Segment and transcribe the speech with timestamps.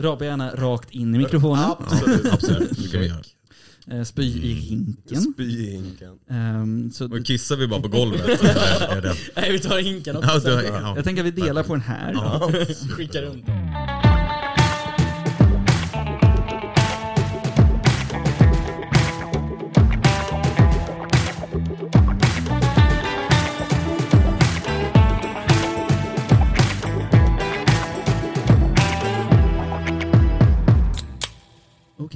[0.00, 1.64] Rapa gärna rakt in i mikrofonen.
[2.30, 2.92] Absolut.
[2.92, 3.12] Det.
[3.90, 5.20] Eh, Spy i hinken.
[5.22, 6.18] Spy i hinken.
[6.30, 8.42] Ehm, så Och kissar vi bara på golvet?
[9.36, 12.12] Nej vi tar hinken också Ja, jag tänker att vi delar på den här.
[12.12, 12.50] Ja.
[12.90, 13.44] Skicka runt.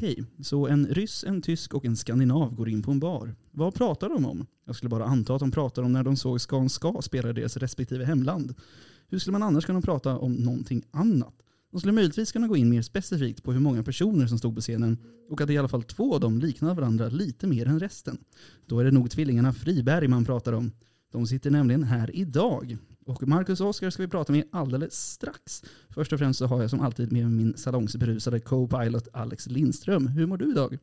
[0.02, 3.34] Okej, så en ryss, en tysk och en skandinav går in på en bar.
[3.50, 4.46] Vad pratar de om?
[4.64, 7.32] Jag skulle bara anta att de pratar om när de såg Skan Ska spela i
[7.32, 8.54] deras respektive hemland.
[9.08, 11.34] Hur skulle man annars kunna prata om någonting annat?
[11.70, 14.60] De skulle möjligtvis kunna gå in mer specifikt på hur många personer som stod på
[14.60, 14.98] scenen
[15.30, 18.18] och att i alla fall två av dem liknar varandra lite mer än resten.
[18.66, 20.72] Då är det nog tvillingarna Friberg man pratar om.
[21.12, 22.78] De sitter nämligen här idag.
[23.06, 25.64] Och Marcus och Oskar ska vi prata med alldeles strax.
[25.90, 30.06] Först och främst så har jag som alltid med min salongsberusade co-pilot Alex Lindström.
[30.06, 30.78] Hur mår du idag?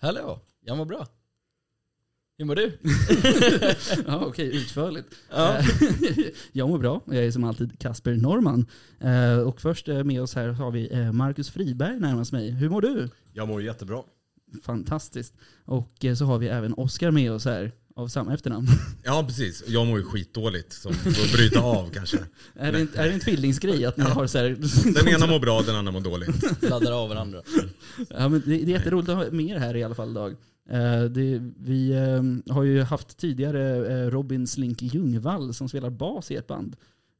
[0.00, 1.06] Hallå, jag mår bra.
[2.38, 2.78] Hur mår du?
[4.06, 5.14] ja, okej, utförligt.
[5.30, 5.60] Ja.
[6.52, 7.00] Jag mår bra.
[7.06, 8.66] Jag är som alltid Kasper Norman.
[9.00, 12.50] Eh, Och först eh, med oss här har vi eh, Marcus Friberg närmast mig.
[12.50, 13.08] Hur mår du?
[13.32, 14.02] Jag mår jättebra.
[14.62, 15.34] Fantastiskt.
[15.64, 18.66] Och så har vi även Oskar med oss här av samma efternamn.
[19.02, 19.64] ja, precis.
[19.66, 22.18] Jag mår ju skitdåligt, som får bryta av kanske.
[22.54, 24.56] är, det en, är det en tvillingsgrej att ni har så här...
[24.94, 26.62] Den ena mår bra, den andra mår dåligt.
[26.62, 27.42] Laddar av varandra.
[28.08, 30.36] Ja, men det, det är jätteroligt att ha med er här i alla fall idag.
[30.70, 36.30] Eh, det, vi eh, har ju haft tidigare eh, Robin Slink Ljungvall som spelar bas
[36.30, 36.76] i ett band.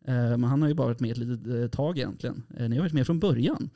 [0.06, 2.42] Men han har ju bara varit med ett litet tag egentligen.
[2.48, 3.70] Ni har varit med från början.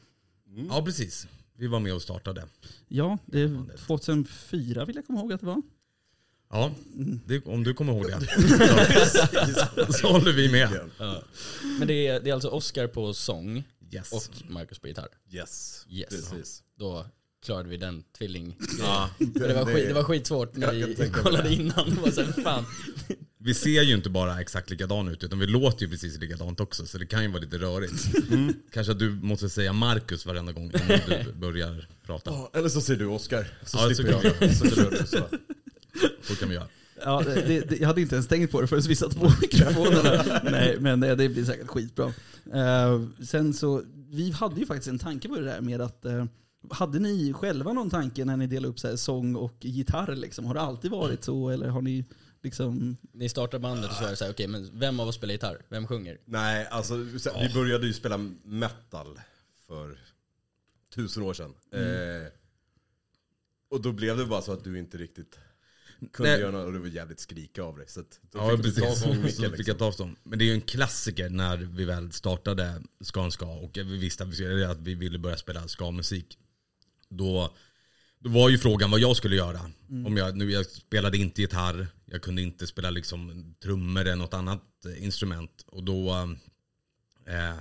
[0.68, 1.28] Ja, precis.
[1.56, 2.44] Vi var med och startade.
[2.88, 5.62] Ja, det är 2004 vill jag komma ihåg att det var.
[6.54, 6.70] Ja,
[7.26, 8.26] det, om du kommer ihåg det.
[9.86, 10.68] Så, så håller vi med.
[10.98, 11.22] Ja.
[11.78, 14.12] Men det är, det är alltså Oscar på sång Yes.
[14.12, 15.08] och Marcus på gitarr.
[15.32, 15.86] Yes.
[15.90, 16.08] Yes.
[16.08, 16.62] Precis.
[16.78, 17.06] Då
[17.44, 18.56] klarade vi den tvilling.
[18.80, 21.54] Ja, det, var skit, det var skitsvårt när Jag vi kollade det.
[21.54, 21.90] innan.
[21.94, 22.64] Det var så här, fan.
[23.38, 26.86] vi ser ju inte bara exakt likadana ut, utan vi låter ju precis likadant också.
[26.86, 28.04] Så det kan ju vara lite rörigt.
[28.72, 32.30] Kanske att du måste säga Marcus varenda gång innan du börjar prata.
[32.30, 33.46] Ja, eller så säger du Oscar.
[33.64, 34.56] Så Ja, slipper jag.
[34.56, 35.28] Så du så.
[36.22, 36.68] Så kan vi göra.
[37.04, 40.40] Ja, det, det, jag hade inte ens tänkt på det förrän vi satt på mikrofonerna.
[40.50, 42.12] Nej, men det, det blir säkert skitbra.
[42.52, 46.24] Eh, sen så, vi hade ju faktiskt en tanke på det där med att eh,
[46.70, 50.16] hade ni själva någon tanke när ni delade upp så här sång och gitarr?
[50.16, 50.44] Liksom?
[50.44, 52.04] Har det alltid varit så eller har ni
[52.42, 52.96] liksom...
[53.12, 55.32] Ni startar bandet och så är det så här, okej men vem av oss spelar
[55.32, 55.62] gitarr?
[55.68, 56.18] Vem sjunger?
[56.24, 59.20] Nej, alltså så- vi började ju spela metal
[59.66, 59.98] för
[60.94, 61.54] tusen år sedan.
[61.72, 62.28] Eh,
[63.70, 65.38] och då blev det bara så att du inte riktigt
[66.12, 66.40] kunde Nej.
[66.40, 67.86] göra något och du var jävligt skrika av dig.
[67.88, 69.00] Så att då Ja, fick precis.
[69.00, 69.76] Så mycket, fick jag liksom.
[69.76, 70.16] ta avstånd.
[70.22, 74.40] Men det är ju en klassiker när vi väl startade Skanska och vi visste att
[74.40, 76.38] vi, att vi ville börja spela ska-musik.
[77.08, 77.54] Då,
[78.18, 79.60] då var ju frågan vad jag skulle göra.
[80.06, 84.34] Om jag, nu, jag spelade inte gitarr, jag kunde inte spela liksom trummor eller något
[84.34, 85.64] annat eh, instrument.
[85.66, 86.12] Och då,
[87.26, 87.58] eh,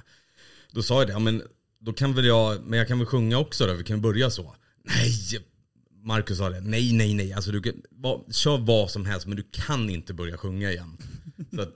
[0.71, 1.43] då sa jag det, ja, men
[1.79, 4.55] då kan väl jag, men jag kan väl sjunga också då, vi kan börja så.
[4.83, 5.43] Nej,
[6.03, 9.37] Marcus sa det, nej nej nej, alltså du kan, va, kör vad som helst men
[9.37, 10.97] du kan inte börja sjunga igen.
[11.55, 11.73] Så att,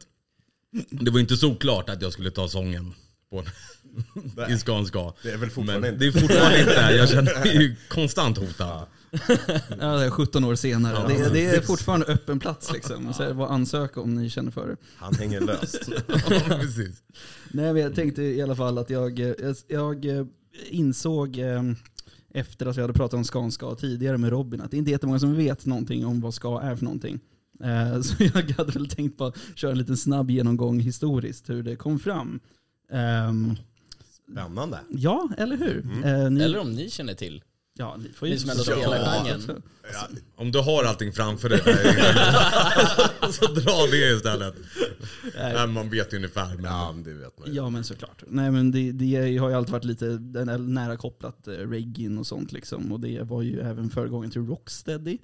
[0.90, 2.94] det var inte så klart att jag skulle ta sången
[3.30, 3.44] på
[4.36, 4.54] Nej.
[4.54, 5.14] i Skan ska.
[5.24, 6.18] Det är väl fortfarande Men det inte.
[6.20, 8.86] är fortfarande inte, jag känner mig ju konstant hotad.
[9.80, 10.94] Ja, det är 17 år senare.
[10.94, 13.14] Ja, det, det är fortfarande öppen plats liksom.
[13.14, 14.76] Så vad ansöka om ni känner för det.
[14.96, 15.90] Han hänger löst.
[16.08, 17.04] Ja, precis.
[17.52, 20.26] Nej, men jag tänkte i alla fall att jag, eh, jag, jag eh,
[20.70, 21.64] insåg eh,
[22.38, 25.20] efter att vi hade pratat om Skanska tidigare med Robin att det är inte jättemånga
[25.20, 27.20] som vet någonting om vad ska är för någonting.
[27.64, 31.64] Eh, Så jag hade väl tänkt på att köra en liten snabb genomgång historiskt hur
[31.64, 32.40] det kom fram.
[32.92, 33.56] Ehm,
[34.32, 34.80] Spännande.
[34.90, 35.82] Ja, eller hur?
[35.82, 36.04] Mm.
[36.04, 37.44] Eh, ni, Eller om ni känner till.
[37.78, 39.62] Ja, ni får ju ni som ändå spelar genren.
[39.94, 44.56] Ja, Om du har allting framför dig där, så dra det istället.
[45.38, 46.56] Nej, man vet ju ungefär.
[46.56, 47.56] Men, ja, men det vet man ju.
[47.56, 48.24] Ja men såklart.
[48.28, 50.06] Nej men det, det har ju alltid varit lite
[50.60, 52.92] nära kopplat eh, reggae och sånt liksom.
[52.92, 55.18] Och det var ju även föregången till Rocksteady.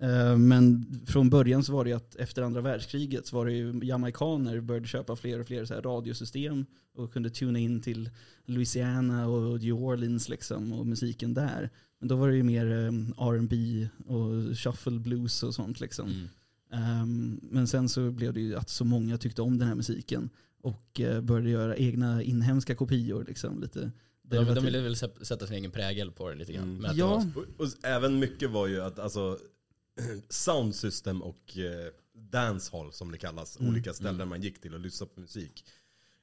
[0.00, 3.52] Eh, Men från början så var det ju att efter andra världskriget så var det
[3.52, 6.66] ju jamaikaner började köpa fler och fler så här radiosystem
[6.96, 8.10] och kunde tuna in till
[8.46, 11.70] Louisiana och New Orleans liksom och musiken där.
[12.04, 16.08] Men då var det ju mer eh, R&B och shuffle blues och sånt liksom.
[16.10, 16.28] Mm.
[16.72, 20.30] Ehm, men sen så blev det ju att så många tyckte om den här musiken
[20.62, 23.24] och eh, började göra egna inhemska kopior.
[23.28, 23.90] Liksom, lite De,
[24.22, 24.64] de derivativ.
[24.64, 26.76] ville väl sätta sin egen prägel på det lite grann.
[26.78, 26.90] Mm.
[26.96, 27.06] Ja.
[27.34, 29.38] var- Och, och även mycket var ju att alltså
[30.28, 31.90] sound system och eh,
[32.30, 33.70] dancehall som det kallas, Mm.
[33.72, 35.64] olika ställen man gick till och lyssnade på musik.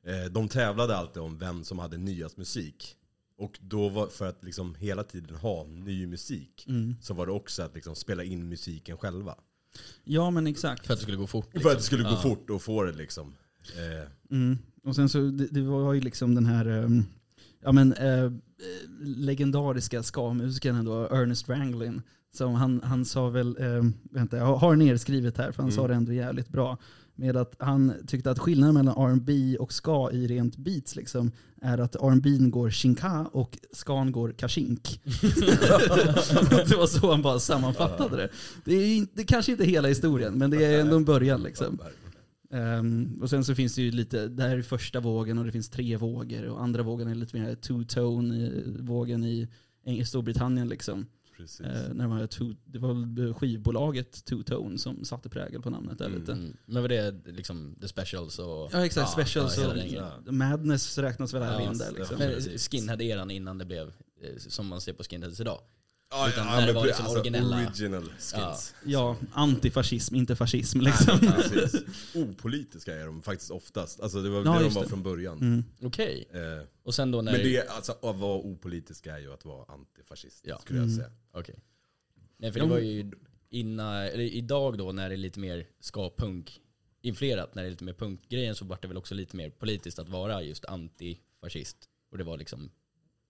[0.05, 2.95] Eh, de tävlade alltid om vem som hade nyast musik.
[3.41, 6.95] Och då var, för att liksom hela tiden ha ny musik, Mm.
[7.01, 9.35] så var det också att liksom spela in musiken själva.
[10.03, 10.85] Ja men exakt.
[10.85, 11.51] För att det skulle gå fort.
[11.51, 11.83] För att det liksom.
[11.85, 12.21] skulle gå Ja.
[12.21, 13.33] fort och få det liksom.
[13.77, 14.57] Eh, Mm.
[14.83, 17.03] Och sen så, det, det var ju liksom den här ehm,
[17.63, 18.31] ja, men, eh,
[18.99, 22.01] legendariska ska-musikern ändå, Ernest Ranglin.
[22.33, 25.93] Som han, han sa väl, eh, vänta jag har nedskrivet här för han sa det
[25.93, 26.77] ändå jävligt bra.
[27.21, 31.31] Med att han tyckte att skillnaden mellan R&B och ska i rent beats liksom,
[31.61, 35.01] är att R&B går shinka och skan går kashink.
[36.69, 38.29] det var så han bara sammanfattade det.
[38.65, 41.43] Det är, inte, det är kanske inte hela historien, men det är ändå en början.
[41.43, 41.79] Liksom.
[42.51, 45.51] Ehm, och sen så finns det ju lite, det här är första vågen och det
[45.51, 49.47] finns tre vågor och andra vågen är lite mer two-tone-vågen i,
[49.85, 50.69] i Storbritannien.
[50.69, 51.05] Liksom.
[51.41, 51.59] Precis.
[51.61, 55.97] Eh, när man hade two, det var väl skivbolaget Two-Tone som satte prägel på namnet
[55.97, 56.31] där lite.
[56.31, 56.57] Mm.
[56.65, 58.69] Men var det liksom the specials och...
[58.73, 60.05] Ja exakt, Ja, specials ja, och grejen.
[60.29, 61.91] Madness räknas väl här Ja, in där.
[61.91, 62.17] Liksom.
[62.57, 63.87] Skinhead-eran innan det blev
[64.21, 65.59] eh, som man ser på skinheads idag.
[66.13, 68.75] Ja, Utan ja, när det var liksom alltså, originella- Original skins.
[68.85, 71.19] Ja, antifascism, inte fascism liksom.
[71.21, 71.69] Nej.
[72.23, 73.99] Opolitiska är de faktiskt oftast.
[73.99, 74.89] Alltså det var Ja, det de var det.
[74.89, 75.37] från början.
[75.37, 75.63] Mm.
[75.81, 76.27] Okej.
[76.31, 77.31] Eh, Och sen då när...
[77.31, 80.57] men det, alltså, att vara opolitisk är ju att vara antifascist, Ja.
[80.59, 80.97] skulle jag Mm.
[80.97, 81.11] säga.
[81.31, 81.55] Okej.
[82.37, 83.11] Nej för det var ju
[83.49, 86.61] innan, eller idag då när det är lite mer ska-punk
[87.01, 89.99] influerat, när det är lite mer punkgrejen så vart det väl också lite mer politiskt
[89.99, 91.77] att vara just antifascist.
[92.11, 92.71] Och det var liksom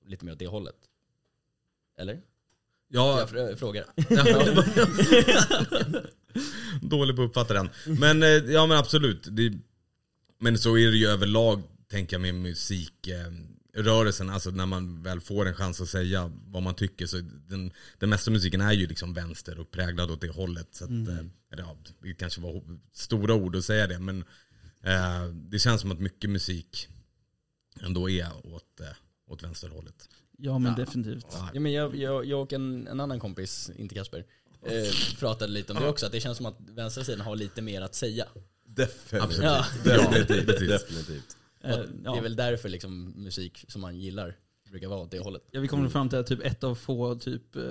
[0.06, 0.76] lite mer åt det hållet.
[1.98, 2.22] Eller?
[2.94, 3.86] Ja, Jag fr- frågar.
[6.82, 7.70] Dålig på att uppfatta den.
[7.86, 9.28] Men eh, ja men absolut.
[9.32, 9.54] Det,
[10.40, 14.30] men så är det ju överlag, tänker jag med musikrörelsen.
[14.30, 17.06] Alltså när man väl får en chans att säga vad man tycker.
[17.06, 17.18] Så
[17.48, 20.68] den, den mesta musiken är ju liksom vänster och präglad åt det hållet.
[20.72, 22.62] Så att, eh, eller ja, det kanske var
[22.94, 24.00] stora ord att säga det.
[24.00, 24.24] Men
[24.84, 26.88] eh, det känns som att mycket musik
[27.82, 28.86] ändå är åt, eh,
[29.28, 30.10] åt vänsterhållet.
[30.42, 30.86] Ja men Ja.
[30.86, 31.28] definitivt.
[31.54, 34.26] Ja, men jag, jag, jag och en, en annan kompis, inte Kasper,
[34.66, 36.06] eh, pratade lite om det också.
[36.06, 38.26] Att det känns som att vänstra sidan har lite mer att säga.
[38.66, 39.40] Definitivt.
[39.44, 39.66] Ja.
[39.84, 40.48] Definitivt.
[40.70, 41.38] Definitivt.
[41.64, 44.38] Eh, Det är väl därför liksom musik som man gillar
[44.72, 45.42] brukar vara åt det hållet.
[45.52, 47.62] Ja, vi kommer fram till att typ ett av få typ, eh,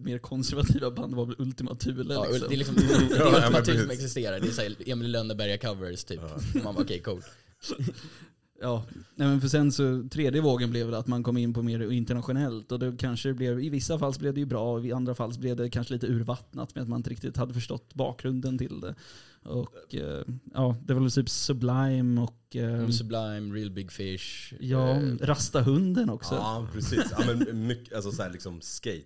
[0.00, 2.14] mer konservativa band var väl Ultima Thule.
[2.14, 2.48] Ja, liksom.
[2.48, 2.74] Det är liksom
[3.08, 4.40] det är Ultima Thule som existerar.
[4.40, 6.20] Det är Emil Lönneberga covers typ.
[6.64, 7.22] Man bara okej, cool.
[8.60, 11.62] Ja, nej men för sen så tredje vågen blev det att man kom in på
[11.62, 14.86] mer internationellt och det kanske blev, i vissa fall så blev det ju bra och
[14.86, 17.54] i andra fall så blev det kanske lite urvattnat med att man inte riktigt hade
[17.54, 18.94] förstått bakgrunden till det.
[19.42, 20.24] Och eh,
[20.54, 24.54] ja, det var väl typ Sublime och eh, Sublime, Real Big Fish.
[24.60, 26.34] ja, eh, Rastahunden också.
[26.34, 27.04] Ja, precis.
[27.18, 29.04] Ja, men mycket, alltså så här liksom skate.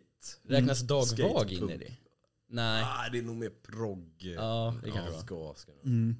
[0.48, 1.92] räknas Dag Skate, Vag in i det?
[2.50, 2.82] Nej.
[2.84, 4.34] Ah, det är nog mer progg.
[4.36, 5.72] Ja, det kanske ska, ska.
[5.84, 6.16] Mm.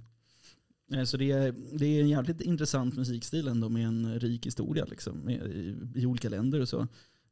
[0.94, 4.84] Eh, Så det är, det är en jävligt intressant musikstil ändå med en rik historia
[4.84, 5.34] liksom, i,
[5.94, 6.81] i olika länder och så.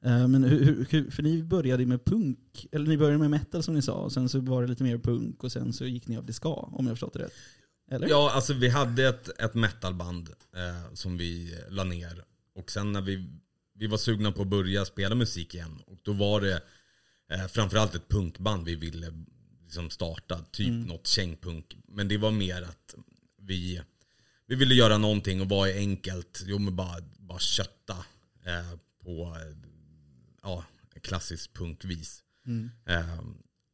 [0.04, 3.74] Eh, Men hur, hur- för ni började med punk, eller ni började med metal som
[3.74, 6.16] ni sa, och sen så var det lite mer punk och sen så gick ni
[6.16, 7.32] av till ska, om jag förstått det rätt.
[7.90, 8.08] Eller?
[8.08, 12.24] Ja, alltså vi hade ett, ett metalband eh, som vi la ner.
[12.54, 13.28] Och sen när vi,
[13.74, 15.78] vi var sugna på att börja spela musik igen.
[15.86, 16.62] Och då var det
[17.32, 19.12] eh, framförallt ett punkband vi ville
[19.64, 20.38] liksom starta.
[20.50, 21.76] Typ något kängpunk.
[21.88, 22.94] Men det var mer att
[23.48, 23.80] vi,
[24.46, 26.42] vi ville göra någonting och vara enkelt.
[26.46, 27.96] Jo men bara, bara kötta
[28.46, 29.36] eh, på
[30.42, 30.64] ja,
[31.02, 32.22] klassiskt punkvis.
[32.86, 33.20] Eh,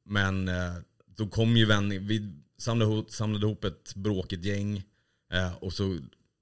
[0.05, 0.75] men eh,
[1.07, 4.83] då kom ju vän, vi samlade, ihop- samlade ihop ett bråkigt gäng
[5.33, 5.99] eh, och så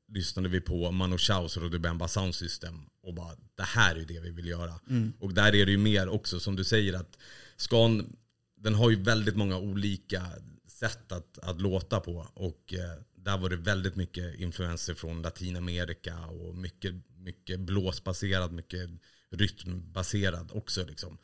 [0.09, 4.21] lyssnade vi på Manu Chaos och Rodobemba Sound System och bara det här är det
[4.21, 4.81] vi vill göra.
[5.21, 7.19] Och där är det ju mer också som du säger att
[7.57, 8.17] Scan,
[8.57, 10.27] den har ju väldigt många olika
[10.67, 16.27] sätt att, att låta på och eh, där var det väldigt mycket influenser från Latinamerika
[16.27, 18.91] och mycket, mycket blåsbaserad, mycket
[19.31, 21.19] rytmbaserad också liksom.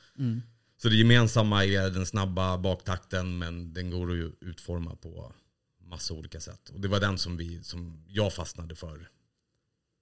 [0.76, 5.32] Så det gemensamma är den snabba baktakten men den går att ju utforma på
[5.78, 6.68] massa olika sätt.
[6.68, 9.10] Och det var den som, vi, som jag fastnade för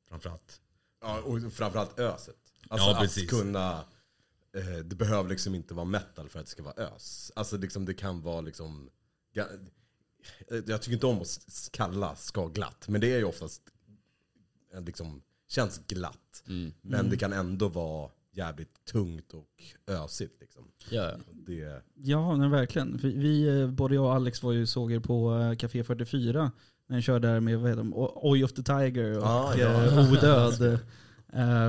[0.09, 0.61] framförallt.
[1.00, 2.37] Ja, och framförallt öset.
[2.69, 3.31] Alltså Ja, att precis.
[3.31, 3.85] kunna...
[4.57, 7.33] Eh, det behöver liksom inte vara metal för att det ska vara ös.
[7.37, 8.91] Alltså liksom det kan vara liksom...
[10.50, 13.62] eh, Jag tycker inte om att kalla ska glatt, men det är ju oftast
[14.75, 16.42] eh, liksom, känns glatt.
[16.83, 19.49] Men det kan ändå vara jävligt tungt och
[19.95, 20.40] ösigt.
[20.40, 20.62] Liksom.
[20.90, 21.16] Ja, ja.
[21.47, 22.97] Det, Ja, nej, verkligen.
[22.97, 26.52] Vi, vi, eh, både jag och Alex var ju såg er på Café 44
[26.87, 30.00] när ni körde där med vad heter de, Oj of the Tiger och Ah, ja.
[30.11, 30.80] Odöd.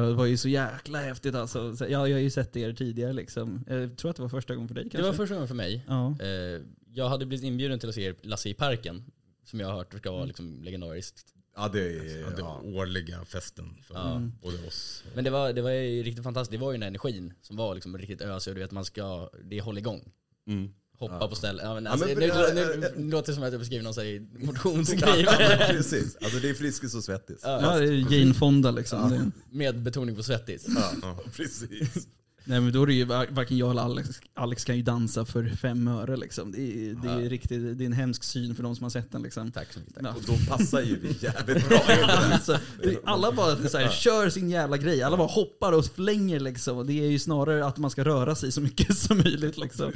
[0.08, 1.76] Det var ju så jäkla häftigt alltså.
[1.76, 3.64] Så, ja, jag har ju sett er tidigare liksom.
[3.68, 4.98] Jag tror att det var första gången för dig kanske?
[4.98, 5.86] Det var första gången för mig.
[5.88, 6.08] Ja.
[6.08, 6.62] Eh,
[6.98, 9.04] jag hade blivit inbjuden till att se Lasse i parken.
[9.46, 11.26] Som jag har hört ska vara liksom legendariskt.
[11.56, 12.20] Ja, det är...
[12.22, 12.62] Ja, den Ja.
[12.64, 14.22] årliga festen för Ja.
[14.42, 15.04] både oss.
[15.16, 16.52] Men det var, det var ju riktigt fantastiskt.
[16.52, 19.30] Det var ju den energin som var liksom riktigt ösig och du vet man ska,
[19.44, 20.12] det är igång.
[20.48, 20.70] Mm.
[21.00, 21.66] Hoppa på ställen.
[21.66, 23.84] Ja, men Ja, alltså, men- nu, nu, äh, nu låter det som att jag beskriver
[23.84, 24.06] någon här
[24.40, 25.26] Ja, motionsgrej.
[25.26, 26.18] men precis.
[26.22, 27.40] Alltså det är Friskis och Svettis.
[27.44, 27.60] Ja.
[27.62, 29.32] Ja, det är Jane Fonda liksom.
[29.50, 30.66] Med betoning på svettis.
[31.02, 32.08] Ja, precis.
[32.48, 35.26] Nej men då är det ju, var- varken jag eller Alex, Alex kan ju dansa
[35.26, 36.52] för fem öre liksom.
[36.52, 39.12] Det är, det är, riktigt, det är en hemsk syn för de som har sett
[39.12, 39.52] den liksom.
[39.52, 39.96] Tack så mycket.
[40.04, 40.10] Ja.
[40.16, 41.80] Och då passar ju vi jävligt bra.
[42.38, 42.60] Alltså,
[43.04, 46.88] alla bara så här, kör sin jävla grej, alla bara hoppar och flänger liksom.
[46.88, 49.92] Det är ju snarare att man ska röra sig så mycket som möjligt liksom.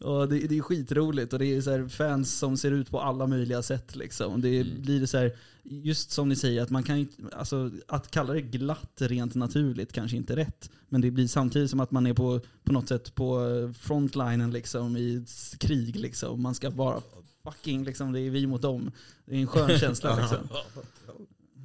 [0.00, 3.26] Och det, det är skitroligt och det är så fans som ser ut på alla
[3.26, 4.40] möjliga sätt liksom.
[4.40, 8.40] Det blir så här, just som ni säger, att man kan alltså, att kalla det
[8.40, 10.70] glatt rent naturligt kanske inte är rätt.
[10.88, 13.40] Men det blir samtidigt som att man är på, på något sätt på
[13.78, 15.24] frontlinen liksom i
[15.58, 16.42] krig liksom.
[16.42, 17.02] Man ska vara
[17.44, 18.92] fucking liksom, det är vi mot dem.
[19.24, 20.48] Det är en skön känsla liksom.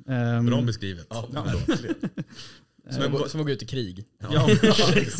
[0.07, 1.07] Ehm, Bra beskrivet.
[1.09, 1.45] Ja.
[2.89, 4.05] Som, att gå, som att gå ut i krig.
[4.31, 4.49] Ja,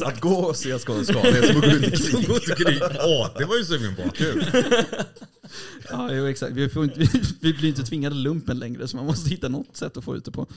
[0.08, 2.82] Att gå och se Skåne ska, det är som att gå ut i krig.
[2.82, 4.10] Åh, det var ju sugen på.
[4.10, 4.46] Kul.
[5.90, 6.54] ja jo, exakt.
[6.54, 7.00] Vi, får inte,
[7.42, 10.26] vi blir inte tvingade lumpen längre så man måste hitta något sätt att få ut
[10.26, 10.48] det på.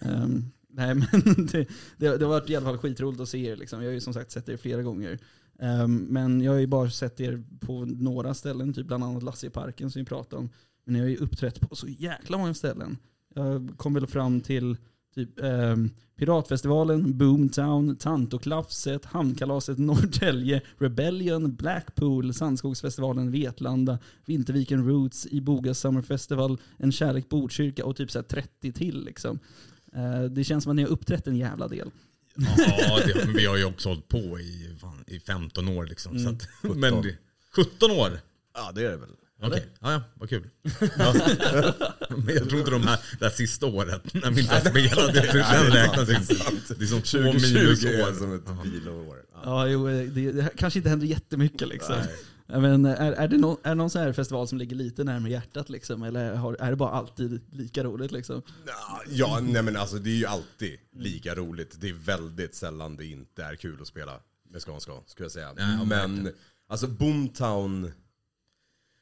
[0.00, 1.08] Ehm, nej men
[1.52, 3.56] det, det, det har varit i alla fall skitroligt att se er.
[3.56, 3.82] Liksom.
[3.82, 5.18] Jag har ju som sagt sett er flera gånger.
[5.58, 9.46] Ehm, men jag har ju bara sett er på några ställen, typ bland annat Lasse
[9.46, 10.50] i parken som vi pratade om.
[10.84, 12.98] Men ni har ju uppträtt på så jäkla många ställen.
[13.34, 14.76] Jag kom väl fram till
[15.18, 26.02] typ ehm, Piratfestivalen, Boomtown, Tantoklafset, Hamnkalaset Norrtälje, Rebellion, Blackpool, Sandskogsfestivalen, Vetlanda, Vinterviken Roots, Iboga Summer
[26.02, 29.04] Festival, En kärlek Botkyrka och typ så här 30 till.
[29.04, 29.38] Liksom.
[29.94, 31.90] Eh, det känns som att ni har uppträtt en jävla del.
[32.36, 36.18] Ja, det, vi har ju också hållit på i, fan, i 15 år liksom.
[36.18, 37.16] Så att, men det,
[37.56, 38.20] 17 år?
[38.54, 39.10] Ja, det är det väl.
[39.42, 40.48] Okej, ja, ja, vad kul.
[40.98, 41.14] Ja.
[42.08, 45.14] Men jag tror inte de här, det här sista året när vi inte har spelat,
[45.14, 46.74] det, det Nej, det är räknas inte.
[46.74, 47.88] Det är som två 2020 minusår.
[47.88, 49.16] är som ett vilår.
[49.32, 49.40] Ja.
[49.44, 51.94] Ja, jo, det, det kanske inte händer jättemycket liksom.
[51.98, 52.60] Nej.
[52.60, 55.32] Men är, är, det någon, är det någon sån här festival som ligger lite närmare
[55.32, 56.02] hjärtat liksom?
[56.02, 58.42] Eller har, är det bara alltid lika roligt liksom?
[59.08, 61.76] Ja, nej men alltså det är ju alltid lika roligt.
[61.80, 65.54] Det är väldigt sällan det inte är kul att spela med Skanska, skulle jag säga.
[65.56, 66.34] Ja, men verkligen.
[66.68, 67.92] alltså Boomtown,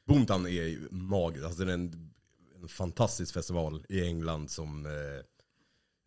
[0.07, 1.45] Boomtown är ju magiskt.
[1.45, 2.11] Alltså det är en,
[2.61, 4.91] en fantastisk festival i England som, eh,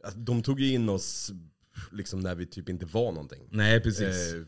[0.05, 1.31] alltså, de tog ju in oss
[1.93, 3.49] liksom när vi typ inte var någonting.
[3.51, 4.33] Nej, precis.
[4.35, 4.43] Eh,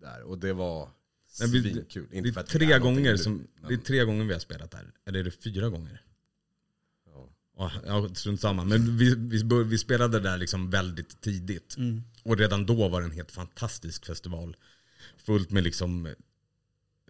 [0.00, 0.88] där, och det var
[1.26, 2.06] svinkul.
[2.10, 4.92] Det Inte är, tre gånger som, men- det är tre gånger vi har spelat där.
[5.06, 6.02] Eller är det fyra gånger?
[7.56, 7.72] Ja.
[7.86, 8.64] Ja, strunt samma.
[8.64, 11.76] Men vi, vi, vi spelade där liksom väldigt tidigt.
[12.22, 14.56] Och redan då var det en helt fantastisk festival.
[15.16, 16.14] Fullt med liksom,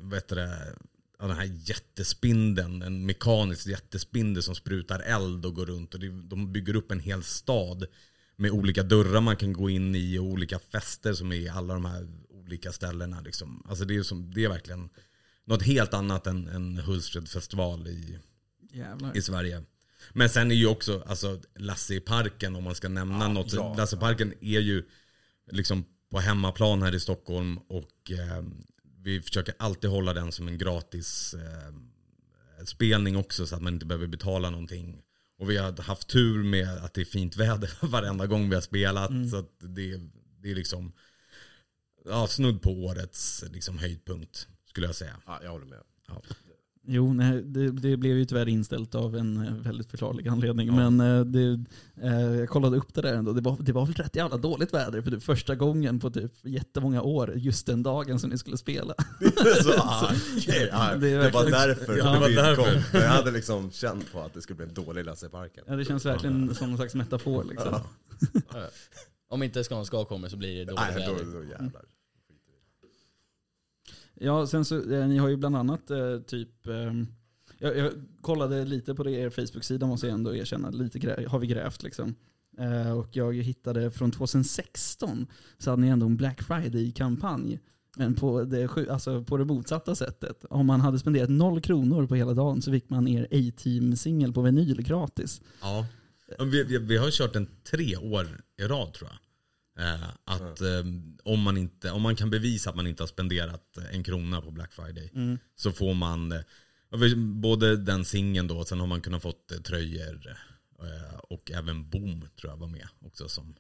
[0.00, 0.76] vad heter det,
[1.18, 2.82] ja, den här jättespindeln.
[2.82, 5.94] En mekanisk jättespindel som sprutar eld och går runt.
[5.94, 7.86] Och det, de bygger upp en hel stad
[8.36, 11.74] med olika dörrar man kan gå in i och olika fester som är i alla
[11.74, 13.20] de här olika ställena.
[13.20, 13.66] Liksom.
[13.68, 14.88] Alltså det, är som, det är verkligen
[15.44, 18.18] något helt annat än en Hultsfred festival i,
[18.72, 19.16] Jävlar.
[19.16, 19.62] i Sverige.
[20.12, 23.52] Men sen är ju också alltså, Lasse i parken, om man ska nämna något.
[23.52, 23.74] ja.
[23.78, 24.84] Lasse i parken är ju
[25.50, 28.44] liksom på hemmaplan här i Stockholm och eh,
[29.04, 33.86] vi försöker alltid hålla den som en gratis eh, spelning också så att man inte
[33.86, 35.02] behöver betala någonting.
[35.38, 38.62] Och vi har haft tur med att det är fint väder varenda gång vi har
[38.62, 39.10] spelat.
[39.30, 40.00] Så att det,
[40.38, 40.92] det är liksom
[42.04, 45.16] ja, snudd på årets liksom, höjdpunkt skulle jag säga.
[45.26, 45.82] Ja, jag håller med.
[46.08, 46.22] Ja.
[46.86, 50.76] Jo, nej, det, det blev ju tyvärr inställt av en eh, väldigt förklarlig anledning.
[50.76, 51.64] Men eh, det,
[52.02, 53.32] eh, jag kollade upp det där ändå.
[53.32, 56.32] Det var, det var väl rätt jävla dåligt väder för det första gången på typ
[56.42, 57.32] jättemånga år.
[57.36, 58.94] Just den dagen som ni skulle spela.
[59.62, 60.10] Så, ah,
[60.96, 62.62] det var därför Ja, det var vi därför.
[62.62, 63.00] kom.
[63.00, 65.64] Jag hade liksom känt på att det skulle bli en dålig Lasse i parken.
[65.66, 67.44] Ja, det känns verkligen som någon slags metafor.
[67.44, 67.80] Liksom.
[68.52, 68.60] Ja.
[69.28, 71.32] Om inte Skanska kommer så blir det dåligt Nej, då, väder.
[71.32, 71.82] då jävlar.
[74.14, 76.92] Ja, sen så, eh, ni har ju bland annat eh, typ, eh,
[77.58, 81.38] jag, jag kollade lite på det, er Facebook-sida måste jag ändå erkänna, lite grä, har
[81.38, 82.14] vi grävt liksom.
[82.58, 85.26] Eh, och jag hittade från 2016
[85.58, 87.60] så hade ni ändå en Black Friday-kampanj.
[87.96, 90.44] Men på det, alltså på det motsatta sättet.
[90.50, 94.42] Om man hade spenderat noll kronor på hela dagen så fick man er A-Team-singel på
[94.42, 95.40] vinyl gratis.
[95.60, 95.86] Ja.
[96.38, 98.26] Vi, vi, vi har kört den tre år
[98.58, 99.18] i rad tror jag.
[99.78, 100.84] Eh, att eh,
[101.24, 104.50] om, man inte, om man kan bevisa att man inte har spenderat en krona på
[104.50, 105.10] Black Friday
[105.56, 110.36] så får man eh, både den singeln då, sen har man kunnat fått eh, tröjor
[110.80, 113.54] eh, och även Boom tror jag var med också som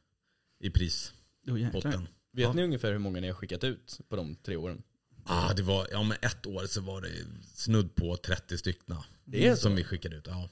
[0.60, 1.56] i prispotten.
[1.58, 2.08] Jäklar.
[2.32, 4.82] Vet ni ungefär hur många ni har skickat ut på de tre åren?
[5.24, 7.10] Ah, det var, ja men ett år så var det
[7.54, 9.60] snudd på 30 stycken Det är så?
[9.60, 10.26] som vi skickade ut.
[10.26, 10.48] Ja.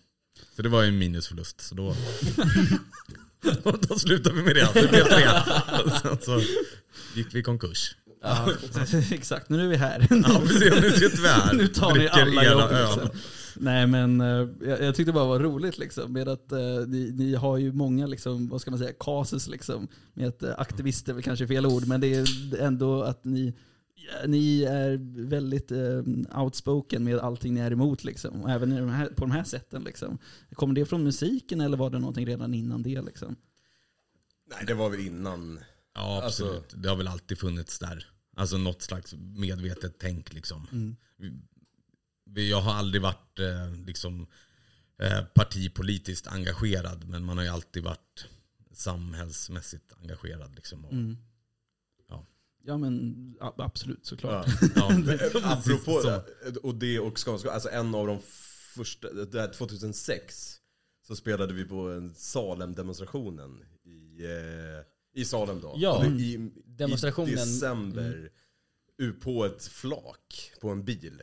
[0.56, 1.60] Så det var ju en minusförlust.
[1.60, 1.94] Så då,
[3.88, 4.68] då slutade vi med det.
[4.74, 5.24] Det blev tre.
[5.84, 6.40] Och sen så
[7.14, 7.96] gick vi i konkurs.
[8.22, 8.48] Ja,
[9.10, 10.06] exakt, nu är vi här.
[10.10, 10.82] Ja, precis.
[10.82, 11.52] Nu sitter vi här.
[11.52, 12.70] Nu tar ni alla jobb.
[12.70, 13.18] Liksom.
[13.56, 17.12] Nej men eh, jag, jag tyckte bara det var roligt liksom med att eh, ni,
[17.14, 19.88] ni har ju många, liksom, vad ska man säga, cases liksom.
[20.14, 22.26] Med att eh, aktivister väl kanske är fel ord, men det är
[22.60, 23.54] ändå att ni,
[24.26, 26.02] ni är väldigt eh,
[26.42, 28.42] outspoken med allting ni är emot liksom.
[28.42, 30.18] Och även i de här, på de här sätten liksom.
[30.54, 33.36] Kommer det från musiken eller var det någonting redan innan det liksom?
[34.50, 35.60] Nej, det var väl innan.
[35.94, 36.52] Ja, absolut.
[36.62, 38.06] Alltså- det har väl alltid funnits där.
[38.36, 40.66] Alltså något slags medvetet tänk liksom.
[42.24, 44.26] Vi- Jag har aldrig varit eh, liksom,
[45.02, 48.26] eh, partipolitiskt engagerad, men man har ju alltid varit
[48.72, 50.54] samhällsmässigt engagerad.
[50.54, 50.84] Liksom.
[50.84, 51.16] Och, Ja.
[52.64, 54.46] Ja men absolut såklart.
[54.62, 54.68] Ja.
[54.76, 55.14] ja.
[55.44, 56.22] Apropå Så.
[56.50, 58.18] det, och det och Skånska, alltså en av de
[58.74, 60.58] första, det här 2006
[61.06, 65.74] så spelade vi på en Salem-demonstrationen i, eh, i Salem då.
[65.76, 68.30] Ja, det- i, demonstrationen- I december,
[68.98, 71.22] ut på ett flak på en bil.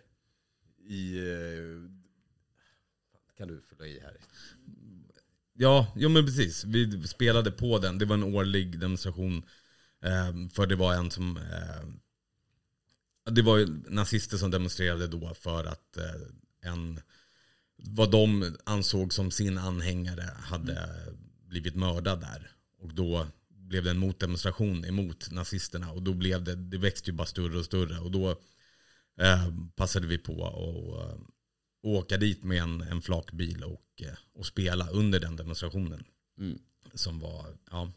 [0.87, 1.91] I, eh,
[3.37, 4.17] kan du fylla i här?
[5.53, 6.63] Ja, jo men precis.
[6.63, 7.97] Vi spelade på den.
[7.97, 9.43] Det var en årlig demonstration.
[10.03, 11.37] Eh, för det var en som...
[11.37, 11.87] Eh,
[13.31, 17.01] det var ju nazister som demonstrerade då för att eh, en...
[17.75, 20.89] Vad de ansåg som sin anhängare hade
[21.47, 22.51] blivit mördad där.
[22.79, 25.91] Och då blev det en motdemonstration emot nazisterna.
[25.91, 27.99] Och då blev det, det växte ju bara större och större.
[27.99, 28.29] Och då
[29.21, 31.21] eh, passade vi på att eh,
[31.81, 36.03] åka dit med en, en flakbil och, eh, och spela under den demonstrationen.
[36.37, 36.59] Mm.
[36.93, 37.91] Som var, ja,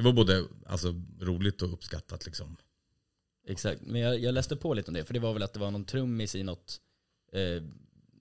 [0.00, 2.56] det var både alltså, roligt och uppskattat liksom.
[3.46, 5.60] Exakt, men jag, jag läste på lite om det, för det var väl att det
[5.60, 6.80] var någon trummis i något
[7.32, 7.62] eh,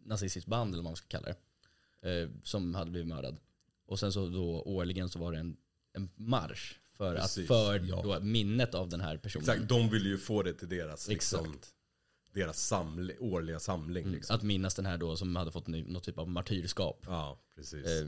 [0.06, 3.38] nazistiskt band eller vad man ska kalla det, eh, som hade blivit mördad.
[3.86, 5.58] Och sen så då årligen så var det en,
[5.94, 8.02] en marsch för, att, Precis, för ja.
[8.04, 9.50] då, minnet av den här personen.
[9.50, 11.74] Exakt, de ville ju få det till deras, liksom, Exakt.
[12.34, 14.04] deras samling, årliga samling.
[14.04, 14.36] Mm, Liksom.
[14.36, 17.04] Att minnas den här då som hade fått något typ av martyrskap.
[17.08, 17.86] Ja, precis.
[17.86, 18.08] Eh,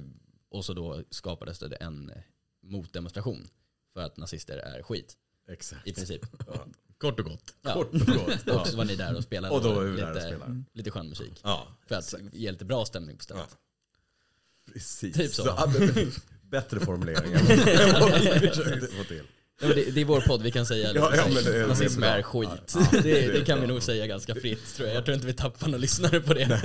[0.49, 2.21] och så då skapades det en eh,
[2.61, 3.47] motdemonstration
[3.93, 5.17] för att nazister är skit,
[5.49, 5.87] Exakt.
[5.87, 6.21] i princip.
[6.47, 6.65] Ja.
[6.97, 7.55] Kort och gott.
[7.61, 7.73] Ja.
[7.73, 8.47] Kort och gott.
[8.61, 10.63] Och så var ni där och spelade Och då var vi där och lite, spelade.
[10.73, 11.39] lite skön musik.
[11.43, 13.47] Ja, För att ge lite bra stämning på stället.
[13.49, 14.73] Ja.
[14.73, 15.15] Precis.
[15.17, 15.43] Typ så.
[15.45, 19.23] ja, men, bättre formulering än vad vi försökte få till.
[19.61, 22.01] Ja, det, det är vår podd, vi kan säga Ja, lite ja, det är- nazism
[22.01, 22.23] det är är bra.
[22.23, 22.49] skit.
[22.75, 24.97] Ja, ja, det, det det kan vi nog säga ganska fritt tror jag.
[24.97, 26.61] Jag tror inte vi tappar några lyssnare på det.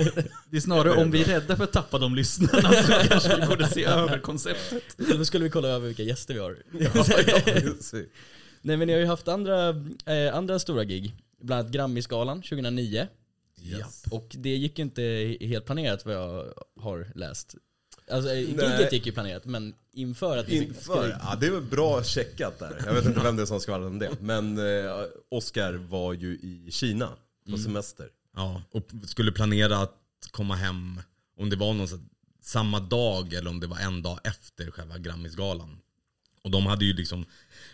[0.49, 3.47] Det är snarare om vi är rädda för att tappa de lyssnarna så kanske vi
[3.47, 4.83] borde se över konceptet.
[4.97, 6.57] Då skulle vi kolla över vilka gäster vi har.
[6.79, 6.89] Ja,
[7.27, 7.41] ja.
[8.61, 9.69] Nej men ni har ju haft andra,
[10.05, 11.13] eh, andra stora gig.
[11.41, 13.07] Bland annat Grammisgalan 2009.
[13.63, 14.03] Yes.
[14.11, 16.45] Och det gick ju inte helt planerat vad jag
[16.79, 17.55] har läst.
[18.11, 22.59] Alltså eh, giget gick ju planerat men inför att Inför, ja det var bra checkat
[22.59, 22.81] där.
[22.85, 24.11] Jag vet inte vem det är som skvallrade om det.
[24.21, 24.93] Men eh,
[25.31, 27.07] Oscar var ju i Kina
[27.45, 27.63] på Mm.
[27.63, 28.07] semester.
[28.35, 29.95] Ja, och skulle planera att
[30.31, 31.01] komma hem,
[31.37, 31.99] om det var någon, så-
[32.41, 35.77] samma dag eller om det var en dag efter själva Grammisgalan.
[36.41, 37.25] Och de hade ju liksom,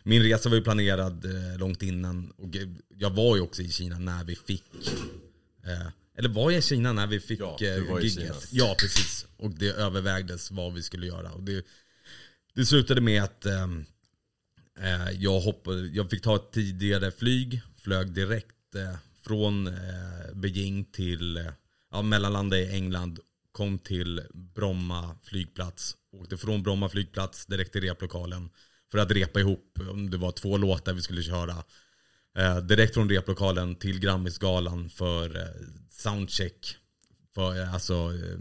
[0.03, 2.49] min resa var ju planerad eh, långt innan och
[2.97, 4.63] jag var ju också i Kina när vi fick,
[5.63, 8.47] eh, eller var jag i Kina när vi fick Ja, eh, gigget?
[8.51, 9.25] Ja, precis.
[9.37, 11.31] Och det övervägdes vad vi skulle göra.
[11.31, 11.65] Och det,
[12.53, 13.85] det slutade med att ehm,
[14.79, 20.85] eh, jag, hoppade, jag fick ta ett tidigare flyg, flög direkt eh, från eh, Beijing
[20.85, 21.51] till, eh,
[21.91, 23.19] ja, mellanlandade i England,
[23.51, 28.49] kom till Bromma flygplats, åkte från Bromma flygplats direkt till replokalen
[28.91, 31.63] för att repa ihop, om det var två låtar vi skulle köra.
[32.37, 36.77] Eh, direkt från replokalen till Grammisgalan för eh, soundcheck.
[37.35, 38.39] För, eh, alltså, eh,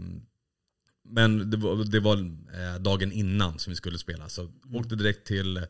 [1.03, 2.17] men det var, det var
[2.53, 4.29] eh, dagen innan som vi skulle spela.
[4.29, 5.65] Så åkte direkt till,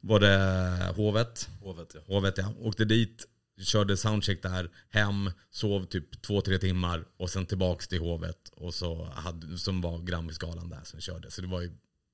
[0.00, 1.48] var det Hovet?
[1.60, 2.00] Hovet, ja.
[2.06, 2.54] Hovet ja.
[2.60, 3.26] Åkte dit,
[3.60, 8.48] körde soundcheck där, hem, sov typ två, tre timmar och sen tillbaks till Hovet.
[8.48, 11.30] Och så hade, som var Grammisgalan där som körde.
[11.30, 11.70] Så det var ju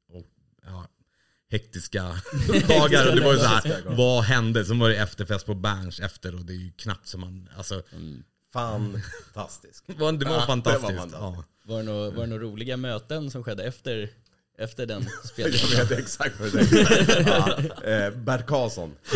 [0.09, 0.27] och,
[0.63, 0.89] ja,
[1.51, 2.03] hektiska
[2.69, 3.09] dagar.
[3.11, 4.65] Och det var ju så här, vad hände?
[4.65, 7.83] Sen var det efterfest på Berns efter och det är ju knappt som man, alltså.
[8.53, 9.85] Fantastisk.
[9.87, 10.87] Det var, det var Ja, det var fantastiskt.
[10.87, 11.17] fantastiskt.
[11.21, 11.45] ja.
[11.67, 14.11] Var det några, var det några roliga möten som skedde efter,
[14.59, 15.03] efter den
[15.37, 15.87] Jag spelningen?
[15.88, 17.25] vet exakt vad du tänker.
[17.27, 18.93] Ja, eh, Bert Karlsson.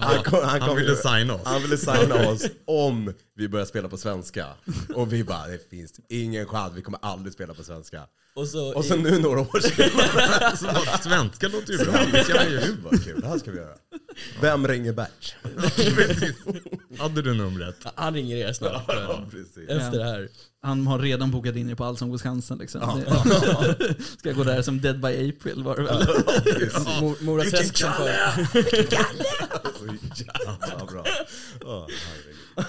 [0.00, 1.40] han, kom, han, kom, Han ville signa oss.
[1.44, 4.46] Han ville signa oss om vi börjar spela på svenska.
[4.94, 8.02] Och vi bara, det finns ingen chans, vi kommer aldrig spela på svenska.
[8.34, 11.92] Och så, Och sen nu några år senare, Så, svenska låter ju bra.
[12.12, 12.76] Det ska ju.
[12.84, 13.74] vad kul, det här ska vi göra.
[14.40, 15.34] Vem ringer Bert?
[16.98, 17.76] Hade du numret?
[17.94, 18.84] Han ringer er snart.
[18.88, 19.68] Ja, precis.
[19.68, 20.28] Efter det här.
[20.66, 22.80] Han har redan bokat in er på Allsång på Skansen liksom.
[22.80, 26.02] Det- Ska gå där som Dead by April var det väl?
[27.02, 28.08] Mo- Mora Träsk som får...
[29.76, 31.04] Så jävla bra.
[31.60, 31.86] Ja,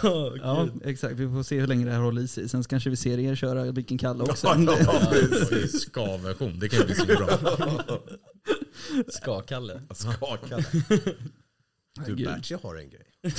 [0.01, 0.41] herregud.
[0.43, 1.13] Ja, exakt.
[1.15, 2.49] Vi får se hur länge det här håller i sig.
[2.49, 4.47] Sen kanske vi ser er köra Vilken Kalle också.
[4.47, 5.81] Ja, precis.
[5.81, 7.29] Ska-version, det kan ju bli så bra.
[9.09, 9.81] Skakalle.
[9.95, 10.63] Skakalle.
[11.95, 12.25] Du Herregud.
[12.27, 13.07] Bert, jag har en grej.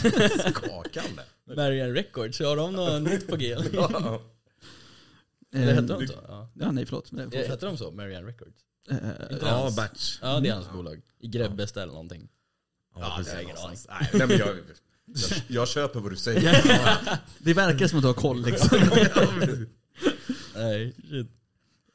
[0.52, 1.22] Skakalle.
[1.56, 3.56] Marian Records, har de något nytt på G?
[5.50, 5.58] Ja.
[5.58, 6.14] Eller Eh, hette de så?
[6.28, 6.50] Ja.
[6.54, 7.12] Ja, nej förlåt.
[7.12, 7.90] Eh, Eh, Hette de så?
[7.90, 8.56] Marian Records?
[8.90, 8.96] eh,
[9.40, 10.18] Ja, Batch.
[10.22, 11.00] Ja, det är hans bolag.
[11.18, 12.28] I Grebbestad eller någonting.
[12.94, 13.86] Ja, Ja, det är någonstans.
[13.90, 16.62] Nej, nej, men jag, jag, jag köper vad du säger.
[17.38, 18.78] Det verkar som att du har koll liksom.
[20.54, 21.26] Nej, shit.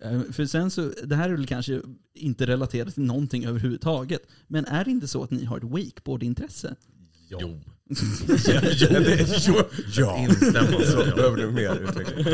[0.02, 1.82] Eh, För sen så, det här är väl kanske
[2.14, 4.22] inte relaterat till någonting överhuvudtaget.
[4.48, 6.76] Men är det inte så att ni har ett wakeboardintresse?
[7.42, 7.62] Jo.
[9.48, 9.64] jo.
[9.98, 10.84] Ja, Instämmer.
[10.84, 12.28] så behöver du mer utveckling.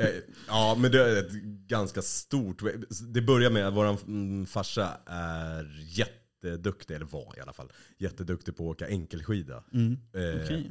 [0.00, 0.08] Eh,
[0.48, 1.32] Ja, men det är ett
[1.68, 2.62] ganska stort...
[3.08, 8.56] Det börjar med att vår mm, farsa är jätteduktig, eller var i alla fall, jätteduktig
[8.56, 9.64] på att åka enkelskida.
[9.72, 9.92] Mm.
[9.92, 10.70] Eh, Okej.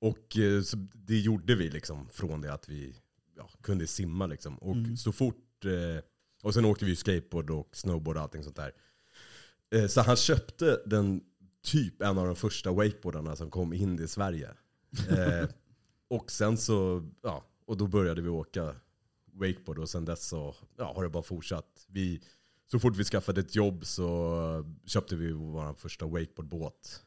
[0.00, 0.62] Och eh,
[0.94, 2.94] det gjorde vi liksom från det att vi
[3.36, 4.56] ja, kunde simma liksom.
[4.58, 4.96] Och Mm.
[4.96, 6.02] så fort, eh,
[6.42, 8.72] och sen åkte vi skateboard och snowboard och allting sånt där.
[9.88, 11.20] Så han köpte den
[11.64, 14.50] typ en av de första wakeboardarna som kom in i Sverige.
[15.10, 15.48] Eh,
[16.10, 18.74] och sen så, ja, och då började vi åka
[19.32, 21.86] wakeboard och sen dess så ja, har det bara fortsatt.
[21.88, 22.20] Vi,
[22.70, 27.02] så fort vi skaffade ett jobb så köpte vi vår första wakeboardbåt.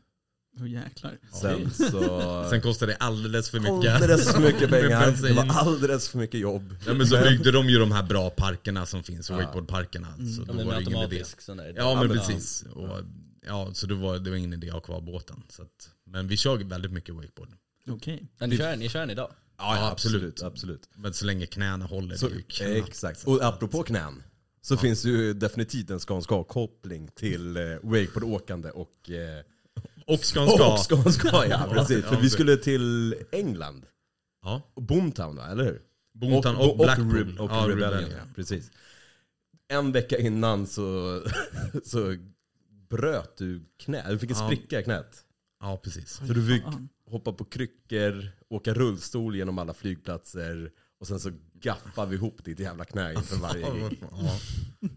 [0.59, 1.17] Åh jäklar.
[1.41, 2.47] Sen så...
[2.49, 3.93] Sen kostade det alldeles för mycket.
[3.95, 5.11] Alldeles för mycket pengar.
[5.21, 6.75] Det var alldeles för mycket jobb.
[6.87, 10.07] Ja, men så byggde de ju de här bra parkerna som finns, wakeboardparkerna.
[10.17, 10.99] Så Ja, då men var det ingen idé.
[11.01, 11.73] automatisk sån där.
[11.77, 12.63] Ja men men- precis.
[12.73, 12.99] Och,
[13.45, 15.43] ja, så det var, det var ingen idé att ha kvar båten.
[15.49, 17.49] Så att, men vi kör väldigt mycket wakeboard.
[17.88, 18.27] Okej.
[18.39, 19.32] Men ni kör, ni kör den idag?
[19.58, 20.23] Ja, Ja, absolut.
[20.23, 20.43] absolut.
[20.43, 20.89] absolut.
[20.95, 22.89] Men så länge knäna håller Så, det är ju knappt.
[22.89, 23.23] exakt.
[23.27, 24.23] Och apropå knän.
[24.62, 29.10] Så finns det ju definitivt en skånska koppling till eh, wakeboardåkande och...
[29.10, 29.43] Eh,
[30.08, 30.63] Och Skanska.
[30.65, 32.06] och skånska, ja precis.
[32.06, 33.86] För Ja, vi skulle till England.
[34.43, 34.62] Ja.
[34.75, 35.82] Boomtown va, eller hur?
[36.13, 37.15] Boomtown och, Blackpool.
[37.15, 38.12] Re- och ja, Rebellion, Rebellion.
[38.12, 38.71] ja, precis.
[39.67, 41.21] En vecka innan så,
[41.86, 42.17] så
[42.97, 44.45] bröt du knät, du fick en Ja.
[44.47, 45.25] spricka i knät.
[45.62, 46.12] ja, precis.
[46.27, 46.63] Så du fick
[47.10, 52.60] hoppa på kryckor, åka rullstol genom alla flygplatser och sen så gaffade vi ihop ditt
[52.60, 53.99] jävla knä inför varje Ja, gig.
[54.01, 54.08] ja.
[54.79, 54.89] ja,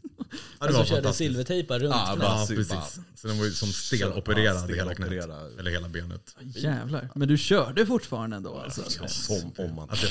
[0.58, 2.18] det Alltså var körde silvertejpar runt Ja, knät?
[2.18, 3.00] bara Ja, precis.
[3.14, 5.12] Så den var ju som Ja, stelopererad hela knät.
[5.58, 6.36] Eller hela benet.
[6.44, 7.08] Jävlar.
[7.14, 9.08] Men du körde fortfarande ändå alltså?
[9.08, 10.06] Som om man Alltså,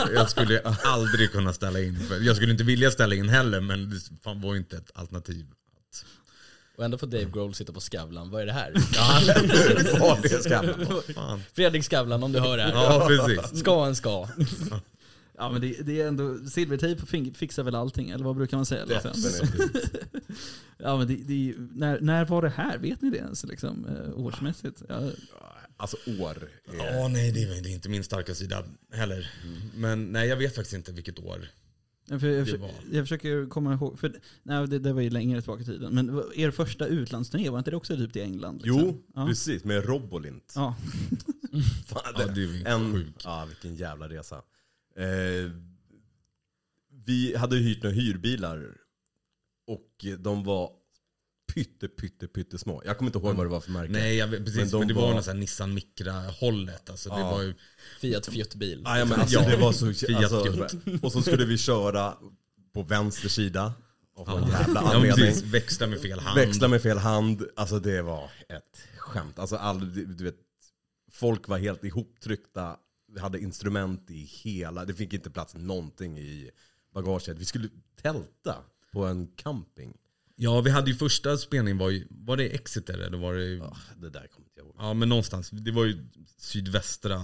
[0.00, 1.98] hade jag skulle aldrig kunna ställa in.
[2.22, 5.46] Jag skulle inte vilja ställa in heller, men det var ju inte ett alternativ.
[6.76, 8.30] Och ändå får Dave Grohl sitta på Skavlan.
[8.30, 8.72] Vad är det här?
[10.00, 10.66] Var det skam.
[11.14, 11.42] Fan.
[11.52, 12.72] Fredrik Skavlan om du hör det här.
[12.72, 13.60] Ja, precis.
[13.60, 14.28] Ska en ska.
[15.38, 17.02] Ja men det, det är ändå, silvertejp
[17.34, 18.84] fixar väl allting, eller vad brukar man säga?
[18.84, 19.10] Liksom?
[20.78, 22.78] Ja men det, det, är när, när var det här?
[22.78, 23.44] Vet ni det ens?
[23.44, 24.82] Liksom, eh, årsmässigt?
[24.88, 25.10] Ja,
[25.76, 26.48] Alltså år.
[26.72, 29.30] är- Ja, nej det är, det är inte min starka sida heller.
[29.74, 31.48] Men nej, jag vet faktiskt inte vilket år.
[32.08, 35.10] För jag, Det för, var- jag försöker komma ihåg, för nej, det, det var ju
[35.10, 35.94] längre tillbaka i tiden.
[35.94, 38.62] Men er första utlandsturné, var inte det också typ till England?
[38.62, 38.80] Liksom?
[38.80, 39.26] Jo, Ja.
[39.26, 39.64] precis.
[39.64, 40.52] Med Robolint.
[40.56, 40.76] Ja.
[41.86, 43.14] Fan, Ja, det är ju en.
[43.24, 44.36] Ja, vilken jävla resa.
[44.96, 45.50] Eh,
[47.04, 48.76] vi hade hyrt några hyrbilar
[49.66, 50.70] och de var
[51.54, 52.82] pytte, pytte, pytte små.
[52.84, 53.92] Jag kommer inte ihåg vad det var för märke.
[53.92, 54.56] Nej, jag vet, precis.
[54.56, 56.90] Men Men, de det var var- någon sån här Nissan Micra-hållet.
[56.90, 57.30] Alltså, det Ja.
[57.30, 57.54] var ju,
[58.00, 58.82] Fiat Fjuttbil.
[58.84, 59.92] Ja, men alltså, Ja, det var så...
[59.92, 60.68] Fiat Alltså,
[61.02, 62.14] och så skulle vi köra
[62.74, 63.74] på vänster sida.
[64.16, 64.60] Av någon ja.
[64.60, 65.26] jävla ja, anledning.
[65.26, 65.42] precis.
[65.42, 66.38] Växla med fel hand.
[66.40, 67.46] Växla med fel hand.
[67.56, 69.38] Alltså det var ett skämt.
[69.38, 70.36] Alltså all, du vet,
[71.12, 72.76] folk var helt ihoptryckta.
[73.12, 76.50] Vi hade instrument i hela, det fick inte plats någonting i
[76.94, 77.38] bagaget.
[77.38, 77.68] Vi skulle
[78.02, 78.56] tälta
[78.92, 79.94] på en camping.
[80.38, 83.44] Ja, vi hade ju första spelningen var ju, var det Exeter eller var det?
[83.44, 84.74] Ja, det där kommer inte jag ihåg.
[84.78, 85.50] Ja, men någonstans.
[85.50, 86.06] Det var ju
[86.38, 87.22] sydvästra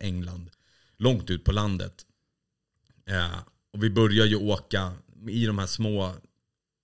[0.00, 0.50] England.
[0.96, 2.06] Långt ut på landet.
[3.04, 3.30] Ja,
[3.72, 4.92] och vi börjar ju åka
[5.28, 6.14] i de här små,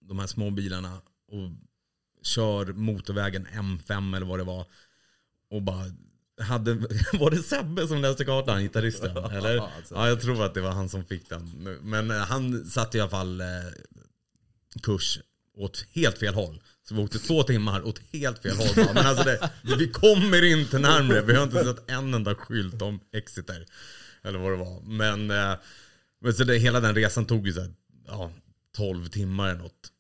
[0.01, 1.51] de här små bilarna och
[2.23, 4.67] kör motorvägen M5 eller vad det var.
[5.51, 5.85] Och bara
[6.41, 6.75] hade,
[7.13, 9.17] var det Sebbe som läste kartan, gitarristen?
[9.33, 9.59] Eller?
[9.59, 9.95] alltså.
[9.95, 11.79] Ja, jag tror att det var han som fick den.
[11.83, 13.47] Men eh, han satte i alla fall eh,
[14.83, 15.19] kurs
[15.57, 16.63] åt helt fel håll.
[16.89, 18.87] Så vi åkte två timmar åt helt fel håll.
[18.95, 21.23] Men alltså det, vi kommer inte närmre.
[21.23, 23.67] Vi har inte sett en enda skylt om Exeter.
[24.25, 24.81] Eller vad det var.
[24.81, 25.59] Men, eh,
[26.21, 27.71] men så det, hela den resan tog ju så här,
[28.07, 28.31] ja,
[28.77, 29.91] 12 timmar eller något.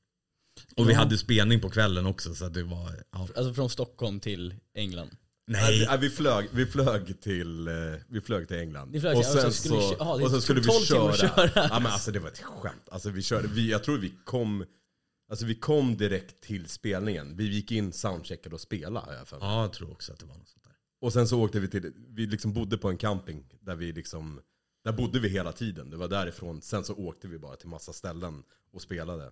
[0.76, 0.98] Och vi Ja.
[0.98, 3.04] hade spelning på kvällen också så det var...
[3.12, 3.28] Ja.
[3.36, 5.10] Alltså från Stockholm till England.
[5.46, 7.74] Nej, Nej, vi, flög, vi, flög till, eh,
[8.08, 9.00] vi flög till England.
[9.00, 9.42] Flög och så sen
[10.30, 11.48] tog skulle vi 12 timmar köra.
[11.48, 11.50] köra.
[11.54, 12.88] Ja, men alltså, det var ett skämt.
[12.90, 14.64] Alltså, vi körde, vi, jag tror vi kom,
[15.34, 17.36] alltså, vi kom direkt till spelningen.
[17.36, 19.06] Vi gick in, soundcheckade och spelade.
[19.06, 19.48] har jag för mig.
[19.48, 20.72] ja, jag tror också att det var något sånt där.
[21.00, 24.40] Och sen så åkte vi till, vi liksom bodde på en camping där vi liksom,
[24.84, 25.90] där bodde vi hela tiden.
[25.90, 28.42] Det var därifrån, sen så åkte vi bara till massa ställen
[28.72, 29.24] och spelade.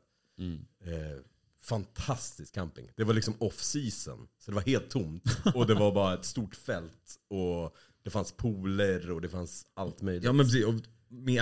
[0.84, 1.20] Eh,
[1.64, 2.88] fantastisk camping.
[2.96, 5.22] Det var liksom off season, så det var helt tomt.
[5.54, 7.16] Och det var bara ett stort fält.
[7.28, 10.24] Och det fanns pooler och det fanns allt möjligt.
[10.24, 10.74] Ja men precis, och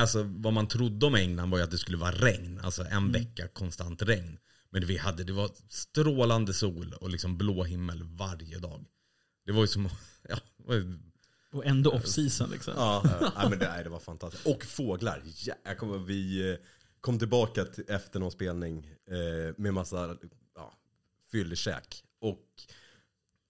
[0.00, 2.60] alltså, vad man trodde om England var ju att det skulle vara regn.
[2.62, 3.12] Alltså en Mm.
[3.12, 4.38] vecka konstant regn.
[4.70, 8.84] Men vi hade, det var strålande sol och liksom blå himmel varje dag.
[9.46, 9.88] Det var ju som,
[10.28, 10.36] ja,
[11.52, 12.74] Och ändå off season liksom.
[12.76, 13.02] Ja,
[13.36, 14.46] ja men det, nej, det var fantastiskt.
[14.46, 15.22] Och fåglar.
[15.24, 16.56] Ja, jag kommer, vi eh,
[17.00, 20.16] kom tillbaka till, efter någon spelning eh, med massa
[20.54, 20.74] ja,
[21.30, 22.04] fyllekäk.
[22.20, 22.46] Och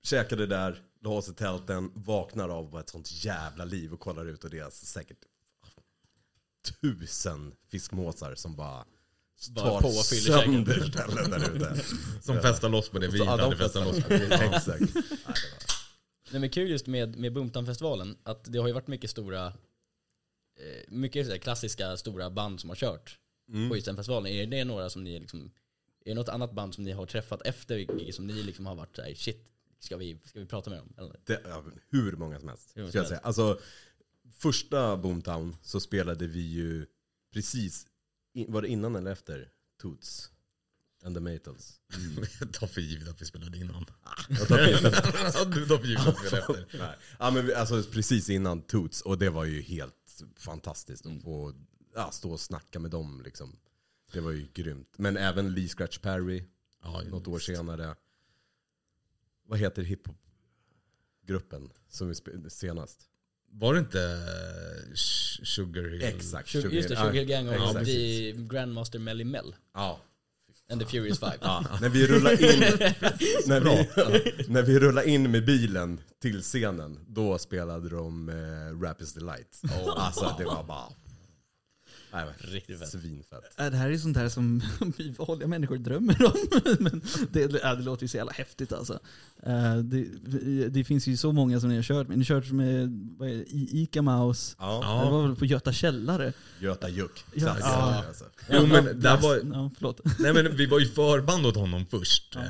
[0.02, 4.44] käkade där, la oss i tälten, vaknar av ett sånt jävla liv och kollar ut
[4.44, 5.24] och det är alltså säkert
[6.80, 8.84] tusen fiskmåsar som Bara
[9.56, 11.84] tar på sönder ställen där ute.
[12.22, 14.12] som festar loss på det vi ja, hade de festat loss på.
[14.30, 14.94] Ja, Exakt.
[16.30, 19.52] Nej men kul just med, med Boomtown-festivalen, att det har ju varit mycket stora, eh,
[20.88, 23.16] mycket så klassiska stora band som har kört
[23.52, 23.68] Mm.
[23.68, 24.32] på just den festivalen.
[24.32, 25.50] Är det några som ni liksom,
[26.04, 28.96] är det något annat band som ni har träffat efter som ni liksom har varit
[28.96, 29.46] såhär, shit,
[29.78, 30.92] ska vi, ska vi prata med dem?
[30.98, 31.20] Eller?
[31.24, 32.72] Det, ja, hur många som helst.
[32.74, 33.20] Hur många Ska jag säga.
[33.22, 33.60] Alltså,
[34.38, 36.86] första Boomtown så spelade vi ju
[37.32, 37.86] precis,
[38.48, 39.48] var det innan eller efter
[39.80, 40.30] Toots
[41.04, 41.80] and the Maytals?
[42.40, 43.86] Jag tar för givet att vi spelade innan.
[44.28, 46.78] Jag tar för givet att vi spelade efter.
[46.78, 46.96] Nej.
[47.18, 51.54] Ja, men vi, alltså, precis innan Toots och det var ju helt fantastiskt att få
[51.94, 53.22] ja, stå och snacka med dem.
[53.24, 53.56] Liksom.
[54.12, 54.94] Det var ju grymt.
[54.96, 56.44] Men även Lee Scratch Perry,
[56.82, 57.96] Ja, något år senare.
[59.42, 63.09] Vad heter hiphop-gruppen som vi spelade senast?
[63.52, 64.94] Var det inte eh,
[65.42, 66.02] Sugar Hill?
[66.02, 66.48] Exakt.
[66.48, 70.00] Sugar, just det, Sugar Hill Gang och the Grandmaster Melly Mel Ja,
[70.70, 71.38] and the Furious Five.
[71.40, 72.60] Ja, när vi rullar in,
[73.46, 73.88] när vi,
[74.48, 79.20] när vi rullar in med bilen till scenen, då spelade de eh, Rap is the
[79.20, 79.60] light.
[79.96, 80.88] Alltså det var bara...
[82.12, 82.88] Nej, Riktigt fett.
[82.88, 83.60] Svinfett.
[83.60, 84.62] Äh, Det här är sånt här som
[84.98, 86.34] vi vanliga människor drömmer om.
[86.80, 88.98] Men det, äh, det låter ju så jävla häftigt alltså.
[89.42, 90.04] Äh, Det,
[90.68, 92.18] det finns ju så många som ni har kört med.
[92.18, 94.56] Ni har kört med vad är det, Ica Mouse.
[94.58, 95.04] Ja, Ja.
[95.04, 96.32] Det var väl på Göta källare.
[96.60, 97.24] Göta Juck.
[97.34, 97.40] Ja.
[97.40, 98.04] Klassiker, Ja.
[98.08, 98.24] alltså.
[98.50, 100.00] Jo men där var, Ja, förlåt.
[100.18, 102.36] nej men vi var ju förband åt honom först.
[102.36, 102.42] Eh,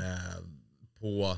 [0.99, 1.37] på,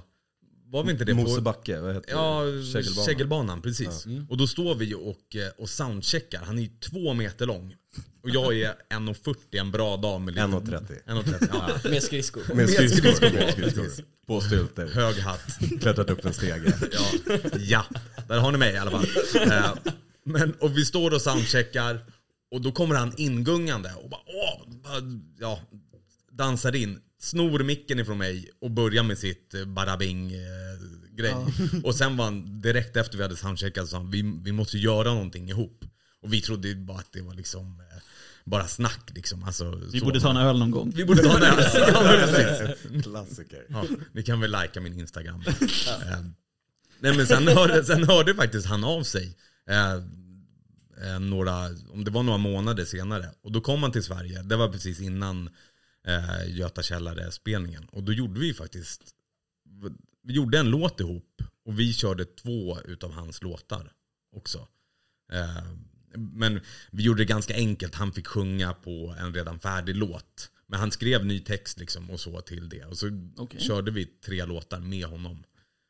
[0.74, 1.16] var vi inte det?
[1.16, 2.64] På, Mosebacke, vad heter Ja, det?
[2.64, 3.06] Kägelbanan.
[3.06, 4.06] Kägelbanan, precis.
[4.30, 6.42] Och då står vi och, eh, och soundcheckar.
[6.46, 7.76] Han är ju två meter lång.
[8.24, 10.48] Och jag är 1,40 en bra dag med lite...
[10.48, 10.88] 1,30.
[11.08, 11.50] 1,30,
[11.84, 11.90] ja.
[11.90, 12.56] Med skridskor.
[12.56, 13.12] Med skridskor.
[13.12, 13.40] skridskor.
[13.40, 14.06] Med skridskor.
[14.28, 14.88] På stylter.
[14.88, 15.60] Hög hatt.
[15.82, 16.74] Klättrat upp en stege.
[16.92, 17.86] Ja, ja,
[18.28, 19.06] där har ni mig i alla fall.
[19.52, 19.74] Eh,
[20.24, 22.06] men, och vi står och soundcheckar
[22.52, 24.68] och då kommer han ingungande och bara, åh,
[25.40, 25.60] ja,
[26.38, 31.36] dansar in, snor micken ifrån mig och börjar med sitt eh, barabing-grej.
[31.84, 35.14] Och sen var han, direkt efter vi hade soundcheckat, sa han, vi, vi måste göra
[35.14, 35.86] någonting ihop.
[36.22, 38.02] Och vi trodde bara att det var liksom eh,
[38.46, 39.44] bara snack liksom.
[39.44, 40.06] Alltså, Vi så.
[40.06, 40.92] borde ta en öl någon gång.
[40.96, 42.76] Vi borde ta en öl.
[42.94, 43.02] Ja.
[43.04, 43.66] Klassiker.
[43.70, 45.44] Ja, ni kan väl likea min Instagram.
[45.88, 46.20] Eh,
[47.00, 49.38] nej men sen hörde, sen hörde faktiskt han av sig.
[49.70, 49.94] Eh,
[51.08, 53.30] eh, några, om det var några månader senare.
[53.44, 54.42] Och då kom han till Sverige.
[54.44, 55.50] Det var precis innan
[56.08, 57.86] eh, Göta Källare-spelningen.
[57.92, 59.02] Och då gjorde vi faktiskt,
[60.24, 61.42] vi gjorde en låt ihop.
[61.66, 63.92] Och vi körde två utav hans låtar
[64.36, 64.68] också.
[65.32, 65.64] Eh,
[66.18, 66.62] men
[66.92, 67.96] vi gjorde det ganska enkelt.
[67.96, 70.50] Han fick sjunga på en redan färdig låt.
[70.68, 72.86] Men han skrev ny text liksom och så till det.
[72.86, 73.62] Och så Okej.
[73.62, 75.44] körde vi tre låtar med honom.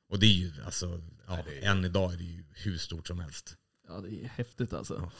[0.10, 3.08] Och det är ju, alltså, ja, det är- än idag är det ju hur stort
[3.08, 3.58] som helst.
[3.88, 4.94] Ja, det är häftigt alltså.
[4.94, 5.12] Ja,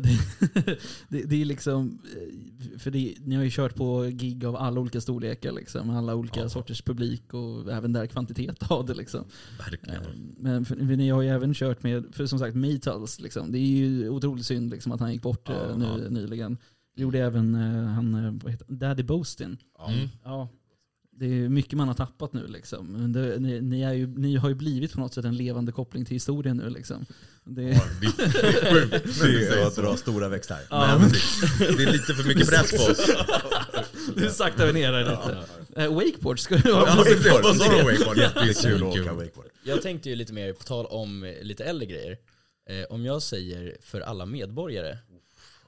[0.00, 0.18] det,
[1.08, 4.80] det, det är liksom, eh, för det, ni har ju kört på gig av alla
[4.80, 6.48] olika storlekar, liksom, alla olika Ja.
[6.48, 8.94] sorters publik och även där kvantitet av det.
[8.94, 9.24] Liksom.
[9.58, 10.02] Verkligen.
[10.02, 13.20] Eh, Men för, för ni har ju även kört med, för som sagt, Metals.
[13.20, 13.52] Liksom.
[13.52, 16.10] Det är ju otroligt synd liksom, att han gick bort Ja, eh, nu, ja.
[16.10, 16.56] nyligen.
[16.96, 18.66] Det gjorde även han, vad heter?
[18.70, 19.56] Daddy Boastin.
[19.88, 20.08] Mm.
[20.24, 20.48] Ja.
[21.20, 22.46] Det är mycket man har tappat nu.
[22.46, 22.86] Liksom.
[22.86, 25.72] Men det, ni, ni, är ju, ni har ju blivit på något sätt en levande
[25.72, 26.70] koppling till historien nu.
[26.70, 27.06] Liksom.
[27.44, 28.06] Det, Ja, Det
[29.04, 30.58] är säger att dra stora växlar.
[30.70, 30.98] Ja.
[30.98, 31.10] Men
[31.76, 33.10] det är lite för mycket press på oss.
[34.16, 35.38] Du saktar vi ner här lite.
[35.82, 36.86] Eh, wakeboard ska du ha.
[36.86, 37.42] Ja, wakeboard.
[37.42, 38.16] Vad sa du wakeboard?
[38.16, 38.82] Det är kul att Jättekul.
[38.82, 39.46] åka wakeboard.
[39.62, 42.16] Jag tänkte ju lite mer, på tal om lite äldre grejer.
[42.70, 44.98] Eh, om jag säger för alla medborgare.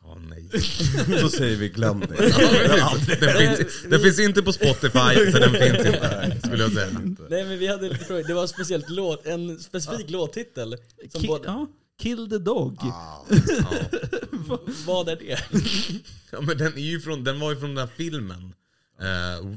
[0.05, 0.49] Ja, nej.
[1.21, 2.07] Så säger vi glöm det.
[3.21, 6.39] Den finns, den finns inte på Spotify, så den finns inte.
[6.45, 6.89] Skulle jag säga.
[7.31, 8.25] Nej men vi hade lite frågor.
[8.29, 10.77] Det var en, speciellt låt, en specifik låttitel.
[11.13, 11.67] Som Ki- både, ja,
[12.03, 12.77] Kill the Dog.
[12.81, 13.27] Ja.
[14.87, 15.39] Vad är det?
[16.31, 18.55] ja, men den, är ju från, den var ju från den där filmen.
[19.01, 19.55] Eh,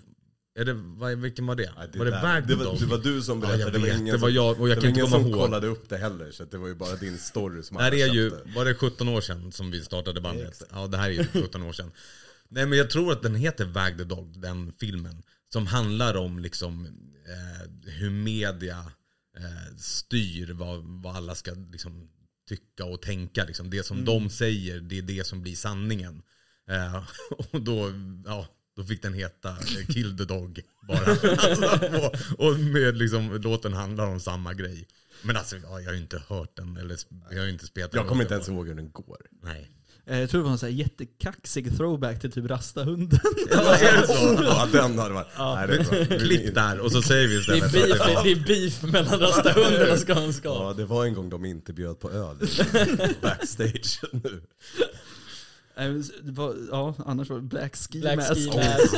[0.56, 1.72] är det, vad, vilken var det?
[1.78, 2.60] Nej, var det Vagdog?
[2.60, 3.64] det, var, det var du som Ja, berättade.
[3.64, 3.98] jag det var vet.
[4.00, 5.40] ingen Det var jag, och jag det kan inte komma som ihåg.
[5.40, 6.32] kollade upp det heller.
[6.32, 8.50] Så det var ju bara din story som Det alla ju, köpte.
[8.56, 10.50] var det 17 år sedan som vi startade bandet?
[10.50, 10.72] Exakt.
[10.74, 11.92] Ja, det här är ju 17 år sedan.
[12.50, 15.24] Nej men jag tror att den heter Wag the Dog, den filmen.
[15.54, 16.86] Som handlar om liksom
[17.26, 18.78] eh, hur media
[19.38, 22.08] eh, styr vad, vad alla ska liksom,
[22.50, 23.44] tycka och tänka.
[23.46, 23.70] Liksom.
[23.70, 26.22] Det som de säger, det är det som blir sanningen.
[26.70, 27.04] Eh,
[27.52, 27.92] och då,
[28.26, 30.98] ja, då fick den heta eh, Kill the Dog bara.
[31.50, 31.66] alltså,
[32.38, 34.88] och, och med liksom, låten handlar om samma grej.
[35.22, 36.98] Men alltså, ja, jag har ju inte hört den, eller
[37.32, 38.00] jag har ju inte spelat den.
[38.00, 39.18] Jag kommer inte ens ihåg hur den går.
[39.44, 39.72] Nej.
[40.08, 43.20] Eh, Jag tror det var en så här jättekaxig throwback till typ Rastahunden.
[43.52, 44.14] Ja, är det så?
[44.44, 45.28] Ja, den hade varit...
[45.38, 45.68] Nej,
[46.10, 46.20] det.
[46.20, 49.20] Klipp där och så säger vi Det är istället beef, att det är beef mellan
[49.20, 50.48] rastahunden och Skanska.
[50.48, 52.38] Ja, det var en gång de inte bjöd på öl
[53.22, 54.42] backstage nu.
[56.72, 58.34] Ja, annars var det Black Ski Black Mask.
[58.34, 58.96] Ski Mask.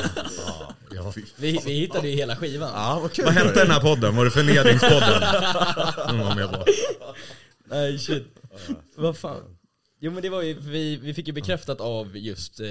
[0.48, 1.14] Ja, Ja.
[1.38, 2.72] Vi, vi hittade ju hela skivan.
[2.74, 3.26] ja vad kul.
[3.26, 4.16] Vad hette den här podden?
[4.16, 5.22] Var det Förnedringspodden?
[6.08, 6.66] Den var med på.
[7.70, 8.28] Nej shit.
[8.96, 9.42] Vad fan.
[10.00, 12.68] Jo men det var ju, vi, vi fick ju bekräftat av just eh,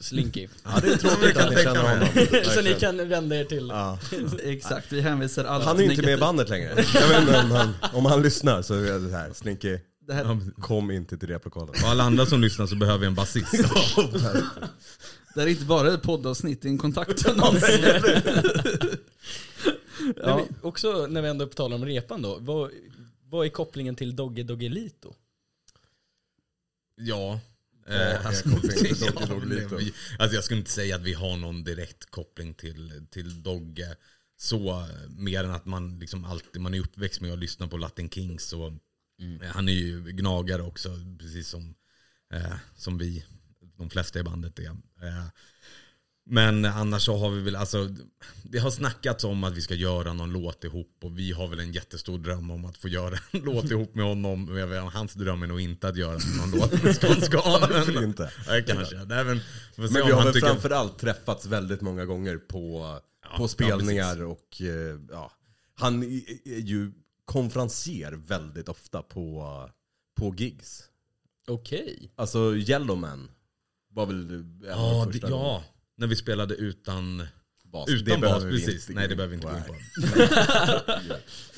[0.00, 0.48] Slinky.
[0.64, 2.08] Ja, det är tråkigt att ni känner honom.
[2.54, 3.68] Så ni kan vända er till...
[3.68, 3.98] Ja.
[4.42, 6.84] Exakt, vi hänvisar alltid Han är ju inte med i bandet längre.
[6.94, 9.32] Jag vet inte om han, om han lyssnar så är det så här.
[9.32, 11.68] Slinky, Det här, kom inte till replokalen.
[11.68, 13.52] Och alla andra som lyssnar så behöver vi en basist.
[15.34, 17.62] det här är inte bara ett poddavsnitt, det är en kontaktannons.
[20.00, 20.36] Men ja.
[20.36, 22.38] vi, också när vi ändå talar om repan då.
[22.40, 22.70] Vad,
[23.24, 25.14] vad är kopplingen till Dogge Doggelito?
[26.96, 27.40] Ja.
[28.24, 28.48] Alltså,
[29.78, 33.96] vi- alltså jag skulle inte säga att vi har någon direkt koppling till, till Dogge.
[34.38, 37.76] Så eh, mer än att man liksom alltid, man är uppväxt med att lyssna på
[37.76, 38.52] Latin Kings.
[38.52, 38.72] Och,
[39.42, 41.74] eh, Han är ju gnagare också, precis som,
[42.32, 43.24] eh, som vi,
[43.78, 44.66] de flesta i bandet är.
[44.66, 45.24] Eh,
[46.28, 47.88] men annars så har vi väl, alltså,
[48.42, 51.60] det har snackats om att vi ska göra någon låt ihop och vi har väl
[51.60, 54.54] en jättestor dröm om att få göra en låt ihop med honom.
[54.54, 57.36] Vet, hans dröm är nog inte att göra någon låt med Skånska.
[57.36, 58.30] Varför inte?
[58.48, 58.96] Nej, kanske.
[59.04, 59.40] Nej, men,
[59.76, 62.80] Men vi har väl tycker- framförallt träffats väldigt många gånger på,
[63.30, 65.32] Ja, på spelningar och eh, ja,
[65.74, 66.02] han
[66.44, 66.92] är ju
[67.26, 69.70] konferencier väldigt ofta på,
[70.16, 70.84] på gigs.
[71.48, 72.12] Okej.
[72.16, 73.30] Alltså Yellowman
[73.90, 75.64] var väl en av Ja, de det, första ja,
[75.96, 77.26] när vi spelade utan,
[77.64, 77.88] bas.
[77.88, 78.50] utan behöver bas.
[78.50, 78.88] Precis.
[78.88, 79.74] Nej, det behöver vi inte gå in på.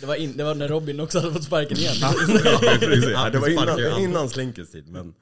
[0.00, 1.94] Det var, in, det var när Robin också hade fått sparken igen.
[2.00, 2.14] Ja.
[3.10, 4.02] Ja, det var innan, an.
[4.02, 4.88] innan Slinkers tid.
[4.88, 5.14] Men,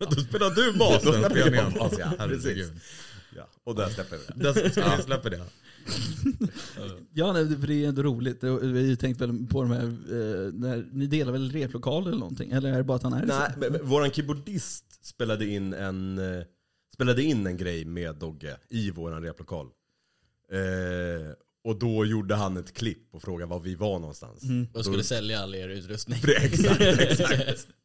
[0.00, 2.12] Då spelar du bas Då spelar jag bas, ja.
[2.18, 2.42] Herregud.
[2.42, 2.70] Precis.
[3.36, 4.52] Ja, och där släpper vi det.
[4.52, 5.42] Där ska vi släppa det.
[7.12, 8.44] Ja, nej, för det är ändå roligt.
[8.44, 12.18] Vi har ju tänkt väl på de här, eh, när, ni delar väl replokal eller
[12.18, 12.50] någonting?
[12.50, 16.18] Eller är det bara att han är Nej, men, men, våran keyboardist spelade in en,
[16.18, 16.44] eh,
[16.94, 19.66] spelade in en grej med Dogge i våran replokal.
[20.52, 21.32] Eh,
[21.64, 24.42] och då gjorde han ett klipp och frågade var vi var någonstans.
[24.74, 26.18] Och skulle sälja all er utrustning.
[26.36, 27.68] exakt, exakt.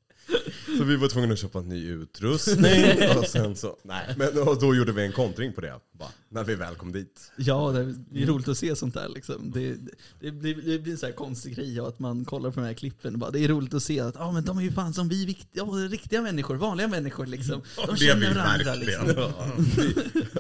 [0.78, 2.86] Så vi var tvungna att köpa en ny utrustning
[3.18, 4.16] och sen så, nej.
[4.18, 7.32] Men och då gjorde vi en kontring på det, bara, när vi väl kom dit.
[7.38, 9.10] Ja, det är, är roligt att se sånt där.
[9.10, 9.52] Liksom.
[9.52, 9.76] Det,
[10.20, 12.74] det, blir, det blir en sån här konstig grej att man kollar på de här
[12.74, 13.14] klippen.
[13.14, 15.10] och Bara, det är roligt att se att ah, men de är ju fan som
[15.10, 17.26] vi, vikt, ja, riktiga människor, vanliga människor.
[17.26, 17.62] Liksom.
[17.76, 18.76] De Det känner varandra.
[18.76, 19.32] Liksom.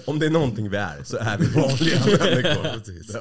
[0.05, 2.79] Om det är någonting vi är så är vi vanliga människor.
[2.79, 3.15] Precis.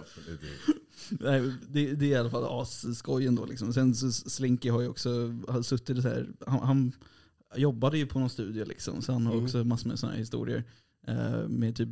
[1.11, 3.45] Nej, det, det är i alla fall asskoj ändå.
[3.47, 3.73] Liksom.
[3.73, 5.11] Sen så Slinky har ju också
[5.49, 6.93] har suttit så här, han, han
[7.57, 9.45] jobbade ju på någon studio liksom, så han har Mm.
[9.45, 10.65] också massor med sådana här historier.
[11.07, 11.89] Eh, med typ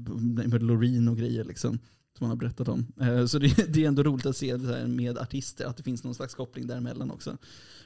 [0.47, 1.79] med Loreen och grejer liksom.
[2.19, 2.87] Som han har berättat om.
[3.01, 5.83] Eh, så det, det är ändå roligt att se det här med artister, att det
[5.83, 7.37] finns någon slags koppling däremellan också.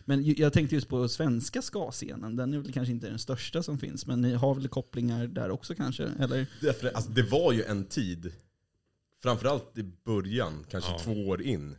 [0.04, 3.62] Men ju- jag tänkte just på svenska ska-scenen, den är väl kanske inte den största
[3.62, 6.04] som finns, men ni har väl kopplingar där också kanske?
[6.18, 6.46] Eller?
[6.60, 8.32] Därför, alltså, det var ju en tid,
[9.22, 10.98] framförallt i början, kanske Ja.
[10.98, 11.76] två år in,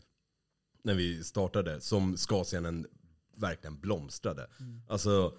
[0.83, 2.87] när vi startade, som ska-scenen
[3.35, 4.47] verkligen blomstrade.
[4.87, 5.37] Alltså,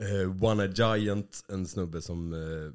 [0.00, 2.72] eh, One A Giant, en snubbe som eh,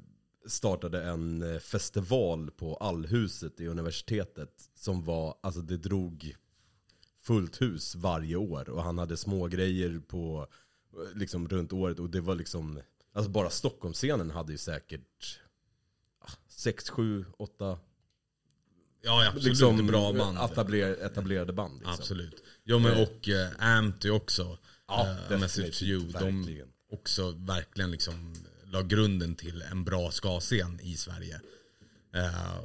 [0.48, 6.36] startade en eh, festival på Allhuset i universitetet, som var, alltså det drog
[7.20, 10.46] fullt hus varje år och han hade små grejer på
[10.92, 12.80] eh, liksom runt året och det var liksom
[13.12, 15.40] Alltså bara Stockholmsscenen hade ju säkert
[16.48, 17.78] 6, 7, 8
[19.02, 19.44] Ja, absolut.
[19.44, 20.38] liksom, bra band.
[20.38, 21.74] etabler, etablerade band.
[21.74, 21.94] Liksom.
[21.94, 22.42] Absolut.
[22.64, 24.58] Ja men och uh, Ampty också.
[24.88, 26.00] Ja, Eh, definitivt, Message to you.
[26.00, 26.68] De verkligen.
[26.92, 28.34] också verkligen liksom
[28.64, 31.40] la grunden till en bra ska-scen i Sverige.
[32.14, 32.60] Eh,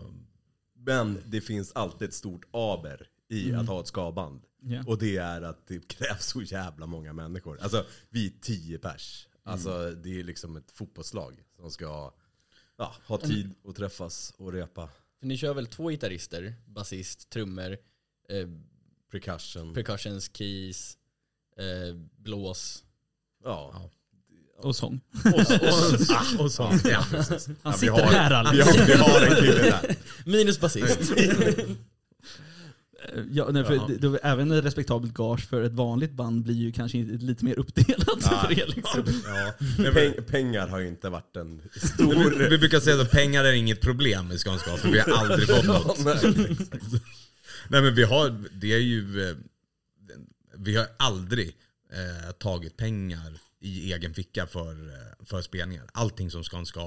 [0.76, 4.42] Men det finns alltid ett stort aber i att ha ett skaband.
[4.62, 4.84] Ja.
[4.88, 7.60] Och det är att det krävs så jävla många människor.
[7.62, 9.28] Alltså vi är tio pers.
[9.44, 12.14] Alltså det är liksom ett fotbollslag som ska
[12.78, 14.90] ja, ha tid att träffas och repa.
[15.22, 17.72] För ni kör väl två gitarrister, basist, trummor,
[18.30, 18.48] eh,
[19.12, 19.74] Percussion.
[19.74, 20.98] percussions, keys,
[21.58, 22.84] eh, blås.
[23.44, 23.90] ja.
[24.58, 25.02] Och sång.
[25.26, 26.80] och, och så.
[26.86, 27.06] Ja.
[27.62, 28.56] Han vi sitter har- här alltså.
[28.56, 29.96] Vi har, vi har en kille där.
[30.26, 31.00] Minus basist.
[33.32, 33.88] Ja, nej, för Ja.
[34.00, 37.46] det, det, även ett respektabelt gage för ett vanligt band blir ju kanske inte- lite
[37.46, 38.74] mer uppdelat för er.
[38.76, 39.04] Liksom.
[39.26, 39.54] Ja.
[39.94, 42.50] Peng, pengar har ju inte varit en stor...
[42.50, 45.66] Vi brukar säga att pengar är inget problem i Skånska för vi har aldrig fått
[45.66, 46.06] något.
[46.06, 46.18] Nej.
[47.68, 49.36] Nej men vi har, det är ju, eh,
[50.58, 51.48] vi har aldrig
[51.94, 55.86] eh, tagit pengar i egen ficka för, eh, för spelningar.
[55.94, 56.80] Allting som Skånska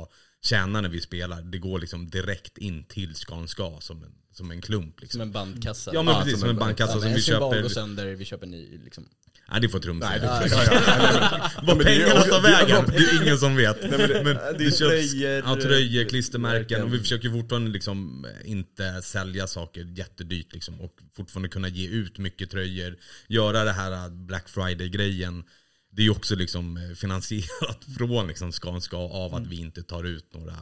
[0.45, 4.61] tjänar när vi spelar, det går liksom direkt in till Skånska som en, som en
[4.61, 4.95] klump.
[4.99, 5.20] Som Liksom.
[5.20, 5.91] en bandkassa.
[5.95, 7.62] Ja men Ja, precis, som som en bankkassa Ja, som vi köper.
[7.62, 8.79] går sönder, vi köper ny.
[8.85, 9.09] Liksom.
[9.51, 10.11] Nej det får trumset.
[10.11, 13.81] Nej, det Ja, får ja, nej, är- pengarna tar vägen, det är ingen som vet.
[13.83, 17.70] men det- men det det köps tröjor, ja, tröjor, eh, klistermärken och vi försöker fortfarande
[17.70, 22.97] liksom inte sälja saker jättedyrt liksom och fortfarande kunna ge ut mycket tröjor.
[23.29, 25.45] Göra det här Black Friday-grejen.
[25.97, 30.05] Det är ju också liksom eh, finansierat från liksom Skanska av att vi inte tar
[30.05, 30.57] ut några,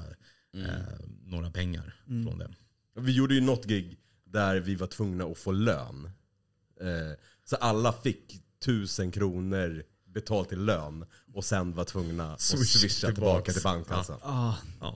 [0.56, 2.50] eh, några pengar från det.
[3.00, 6.10] Vi gjorde ju något gig där vi var tvungna att få lön.
[6.80, 9.84] Eh, så alla fick tusen kronor
[10.14, 11.04] betalt till lön
[11.34, 13.14] och sen var tvungna att Swisha tillbaks.
[13.14, 14.18] tillbaka till bankkassan.
[14.22, 14.52] Ah,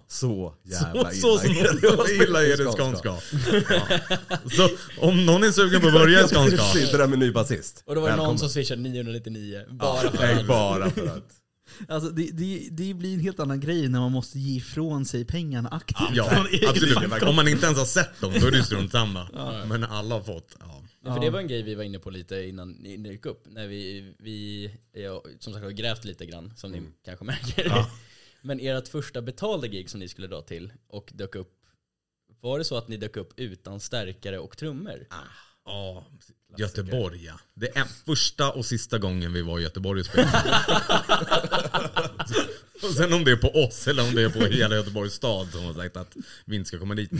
[0.08, 1.72] Så jävla Så, så, illa.
[1.80, 3.08] så illa är det i Skånska.
[3.08, 3.98] Ja.
[4.56, 4.68] Så
[5.00, 6.62] om någon är sugen på att börja i Skånska.
[6.62, 7.82] Sitter där med ny basist.
[7.86, 9.60] Och då var det någon som swishade 999.
[9.70, 10.46] Bara Ja, för nej, att.
[10.46, 11.24] bara för att.
[11.88, 15.24] Alltså det, det, det blir en helt annan grej när man måste ge ifrån sig
[15.24, 16.08] pengarna aktivt.
[16.12, 17.22] Ja, absolut.
[17.22, 19.28] Om man inte ens har sett dem, då är det strunt samma.
[19.68, 20.82] Men alla har fått, ja.
[21.06, 23.26] Ja, För det var en grej vi var inne på lite innan ni ni gick
[23.26, 23.46] upp.
[23.46, 27.72] När vi, vi ja, som sagt har grävt lite grann, som ni kanske märker.
[28.42, 31.52] Men ert första betalda gig som ni skulle dra till och dök upp,
[32.40, 35.06] var det så att ni dök upp utan stärkare och trummor?
[35.64, 36.06] Ja,
[36.58, 37.40] Göteborg ja.
[37.54, 40.64] Det är första och sista gången vi var i Göteborg och spelade.
[42.82, 45.48] och sen om det är på oss eller om det är på hela Göteborgs stad
[45.52, 47.10] som har sagt att vi inte ska komma dit.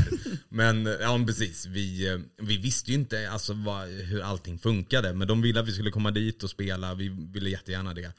[0.49, 5.13] Men ja men precis, vi, eh, vi visste ju inte alltså, vad, hur allting funkade.
[5.13, 8.13] Men de ville att vi skulle komma dit och spela, vi ville jättegärna det.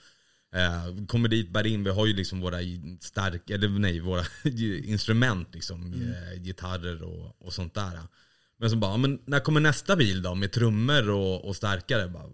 [0.53, 2.57] Eh, kommer dit, bär in, vi har ju liksom våra
[2.99, 4.25] stark, eller nej, våra
[4.83, 7.99] instrument liksom, eh, gitarrer och, och sånt där.
[8.59, 12.07] Men så bara, men när kommer nästa bil då med trummor och, och starkare?
[12.07, 12.25] Bara,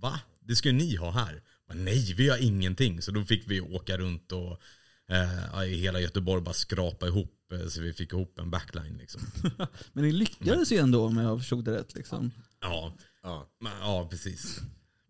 [0.00, 0.20] Va?
[0.40, 1.42] Det ska ju ni ha här.
[1.68, 3.02] Bara, Nej, vi har ingenting.
[3.02, 4.60] Så då fick vi åka runt och
[5.10, 9.20] eh, i hela Göteborg bara skrapa ihop eh, så vi fick ihop en backline liksom.
[9.92, 11.94] Men ni lyckades ju ändå om jag förstod det rätt.
[11.94, 12.30] Liksom.
[12.60, 13.46] Ja, Ja.
[13.60, 14.58] men, ja precis.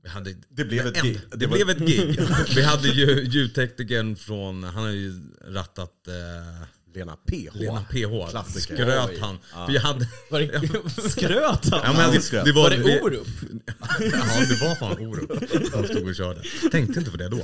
[0.02, 1.20] Vi hade, Det blev ett gig.
[1.30, 2.20] Det, Det var- blev ett gig.
[2.56, 7.54] Vi hade ju ljudteknikern från, han har ju rattat eh, Lena PH.
[7.54, 8.30] Lena PH.
[8.30, 8.74] Klassiker.
[8.76, 9.38] Skröt han.
[9.66, 11.80] För jag hade, Var det, Skröt han?
[11.84, 12.44] ja, men skröt.
[12.44, 13.26] det var, var det Orup?
[14.00, 16.42] Ja, det var fan Orup som stod och körde.
[16.70, 17.40] Tänkte inte på det då.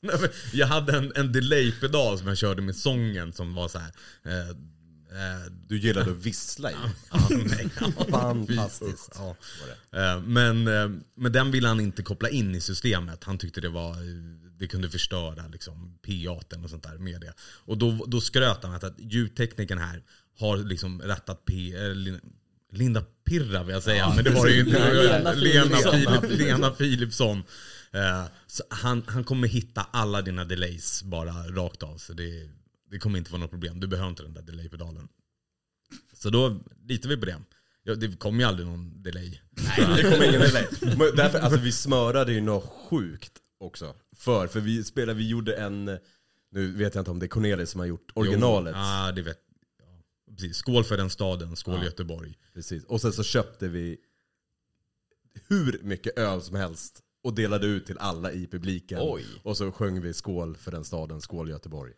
[0.00, 3.78] Nej, men Jag hade en, en delay-pedal som jag körde med sången som var så
[3.78, 3.90] här.
[4.24, 6.74] Eh, eh, Du gillade att vissla i.
[7.12, 7.68] ja, nej.
[8.10, 9.12] Fantastiskt.
[9.14, 9.36] Ja.
[9.90, 9.98] det.
[10.04, 13.24] Eh, Men, eh, men den ville han inte koppla in i systemet.
[13.24, 13.92] Han tyckte det var
[14.58, 17.32] det kunde förstöra liksom, P8 och sånt där med det.
[17.40, 20.02] Och då, då skröt han att ljudteknikern här
[20.38, 21.52] har liksom rättat P...
[21.94, 22.20] Lin-
[22.72, 24.92] Linda Pirra vill jag säga, men det var ju inte.
[25.02, 26.20] Lena Lena, Philipsson.
[26.20, 27.42] Philip, Lena Philipsson.
[27.92, 31.98] Eh, så han, han kommer hitta alla dina delays bara rakt av.
[31.98, 32.48] Så det,
[32.90, 33.80] det kommer inte vara något problem.
[33.80, 35.08] Du behöver inte den där delay-pedalen.
[36.12, 37.40] Så då litar vi på det.
[37.82, 39.38] Ja, det kom ju aldrig någon delay.
[39.50, 40.66] Nej, det kommer ingen delay.
[40.80, 43.94] Men Därför, alltså, vi smörade ju något sjukt också.
[44.16, 45.84] För, för vi spelade, vi gjorde en,
[46.50, 48.74] nu vet jag inte om det är Cornelis som har gjort originalet.
[48.76, 49.38] Jo, Ja, det vet
[49.78, 49.84] ja,
[50.30, 50.56] precis.
[50.56, 51.84] Skål för den staden, skål Ja.
[51.84, 52.38] Göteborg.
[52.54, 52.84] Precis.
[52.84, 53.98] Och sen så köpte vi
[55.48, 58.98] hur mycket öl som helst och delade ut till alla i publiken.
[59.02, 59.24] Oj.
[59.42, 61.92] Och så sjöng vi skål för den staden, skål Göteborg.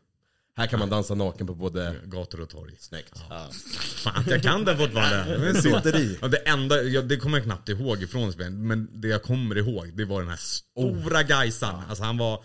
[0.58, 1.94] Här kan man dansa naken på både...
[2.04, 2.72] Gator och torg.
[2.78, 3.22] Snyggt.
[3.28, 3.50] Ja.
[3.96, 5.38] Fan, jag kan den fortfarande.
[5.52, 6.18] Det sitter i.
[6.22, 9.58] Ja, det enda, ja, det kommer jag knappt ihåg ifrån spelet, men det jag kommer
[9.58, 11.82] ihåg det var den här stora Gaisan.
[11.88, 12.44] Alltså han var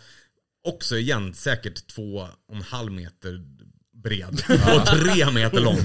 [0.67, 3.41] också igen säkert två och en halv meter
[4.03, 4.41] bred
[4.75, 5.79] och tre meter lång.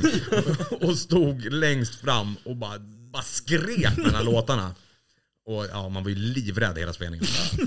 [0.89, 2.79] Och stod längst fram och bara,
[3.13, 4.75] bara skrek med de här låtarna.
[5.49, 7.27] Och ja, man var ju livrädd hela spelningen.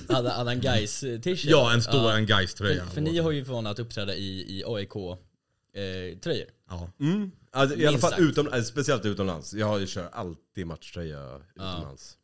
[0.09, 1.43] Hade hade han gais t-shirt?
[1.45, 2.85] Ja, en stor en Gais-tröja.
[2.85, 6.47] För, för ni har ju för vana att uppträda i, i AIK-tröjor.
[6.69, 6.89] Ja.
[6.99, 7.31] Mm.
[7.51, 8.21] Alltså, I alla Minst fall sagt.
[8.21, 9.53] utom, äh, speciellt utomlands.
[9.53, 12.17] Jag kör alltid matchtröja utomlands.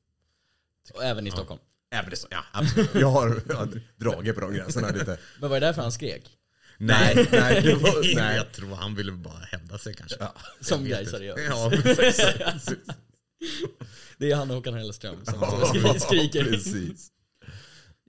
[0.93, 1.59] och även i Stockholm.
[1.91, 2.89] Även det så, ja absolut.
[2.95, 5.17] Jag har, jag har dragit på de gränserna lite.
[5.39, 6.23] Men var det därför han skrek?
[6.77, 8.35] Nej, nej, det var- nej.
[8.37, 10.17] jag tror han ville bara hävda sig kanske.
[10.19, 10.35] Ja.
[10.61, 11.39] Som vet gaisare gör.
[11.39, 11.71] Ja,
[14.17, 16.43] Det är han och Håkan Hellström som Ja, skri- skriker.
[16.43, 17.11] Precis.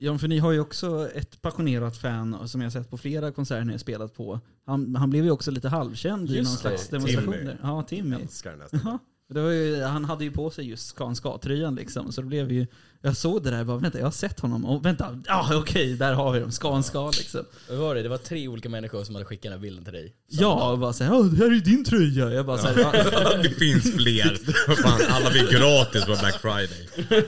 [0.00, 3.32] Ja, för ni har ju också ett passionerat fan som jag har sett på flera
[3.32, 4.40] konserter ni har spelat på.
[4.66, 6.98] Han, han blev ju också lite halvkänd i Just någon det, slags Timmy.
[7.12, 7.58] demonstrationer.
[7.62, 8.16] Ja, Timmy.
[8.16, 8.80] Älskar den nästan.
[8.84, 8.98] Ja,
[9.34, 12.52] det var ju, han hade ju på sig just Scan Ska-tröjan liksom, så det blev
[12.52, 12.66] ju...
[13.02, 14.64] Jag såg det där och bara, vänta, jag har sett honom.
[14.64, 16.52] Och vänta, ja okej, där har vi dem.
[16.52, 17.44] Scan Ska liksom.
[17.68, 18.02] Vad var det?
[18.02, 20.14] Det var tre olika människor som hade skickat den här bilden till dig.
[20.26, 22.30] Ja, och bara såhär, det här är ju din tröja.
[22.30, 23.36] Jag bara såhär, ja.
[23.42, 24.38] det finns fler.
[24.82, 26.88] Fan, alla fick gratis på Black Friday.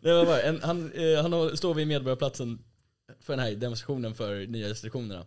[0.00, 2.58] Det var bara, en, han, eh, han står vid Medborgarplatsen
[3.20, 5.24] för den här demonstrationen för nya restriktionerna.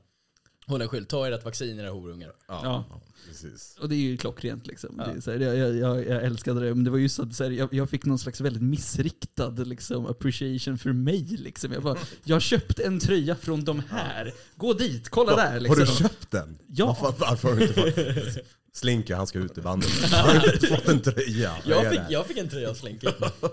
[0.66, 2.32] Håller en skylt, ta ert vaccin era horungar.
[2.48, 3.02] Ja, ja.
[3.28, 3.78] precis.
[3.80, 4.96] Och det är ju klockrent liksom.
[4.98, 5.06] Ja.
[5.06, 7.36] Det är så här, jag, jag, jag, jag älskade det, men det var just att
[7.36, 11.22] så här, jag, jag fick någon slags väldigt missriktad liksom, appreciation för mig.
[11.24, 11.72] Liksom.
[11.74, 14.34] Jag, bara, jag köpte en tröja från de här.
[14.56, 15.60] Gå dit, kolla där.
[15.60, 15.80] Liksom.
[15.80, 16.58] Har du köpt den?
[16.68, 16.98] Ja.
[17.02, 18.46] Varför, varför har du inte fått...
[18.74, 19.90] Slinker, han ska ut i bandet.
[20.12, 21.56] Han har inte fått en tröja.
[21.66, 22.06] Vad Jag är fick, det?
[22.10, 23.08] jag fick en tröja av Slinky.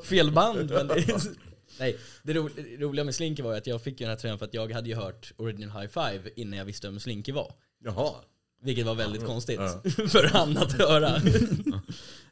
[0.04, 1.20] Fel band men det,
[1.78, 4.16] Nej, det ro, det roliga med Slinky var ju att jag fick ju den här
[4.20, 7.32] tröjan för att jag hade ju hört Original High Five innan jag visste vem Slinky
[7.32, 7.52] var.
[7.84, 8.14] Jaha.
[8.62, 9.82] Vilket var väldigt konstigt Ja.
[10.08, 11.22] för han att höra.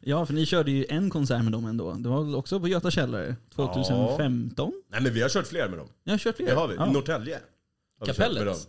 [0.01, 1.93] Ja, för ni körde ju en konsert med dem ändå.
[1.93, 4.73] Det var väl också på Göta källare 2015?
[4.89, 5.87] Nej men vi har kört fler med dem.
[6.03, 6.45] Jag har kört fler.
[6.45, 6.75] Det har vi.
[6.75, 6.89] Ja.
[6.89, 7.39] I Norrtälje.
[7.99, 8.45] har vi kört Kapellet?
[8.45, 8.59] med dem.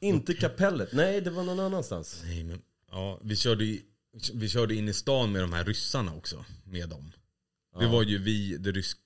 [0.00, 0.92] Inte kapellet.
[0.92, 2.22] Nej, det var någon annanstans.
[2.24, 3.82] Nej, men, ja, vi, körde i,
[4.34, 6.44] vi körde in i stan med de här ryssarna också.
[6.64, 7.12] Med dem.
[7.80, 8.98] Det var ju vi, det rysk,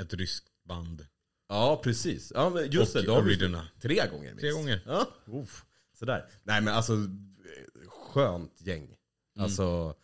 [0.00, 1.06] ett ryskt band.
[1.48, 2.32] Ja, precis.
[2.34, 3.06] Ja, men just och det.
[3.06, 3.64] Då har vi Original.
[3.80, 4.40] tre gånger minst.
[4.40, 4.80] Tre gånger.
[4.86, 5.64] Ja, Uff.
[5.98, 6.24] sådär.
[6.42, 6.92] Nej men alltså,
[7.88, 8.88] skönt gäng.
[9.38, 9.94] Alltså,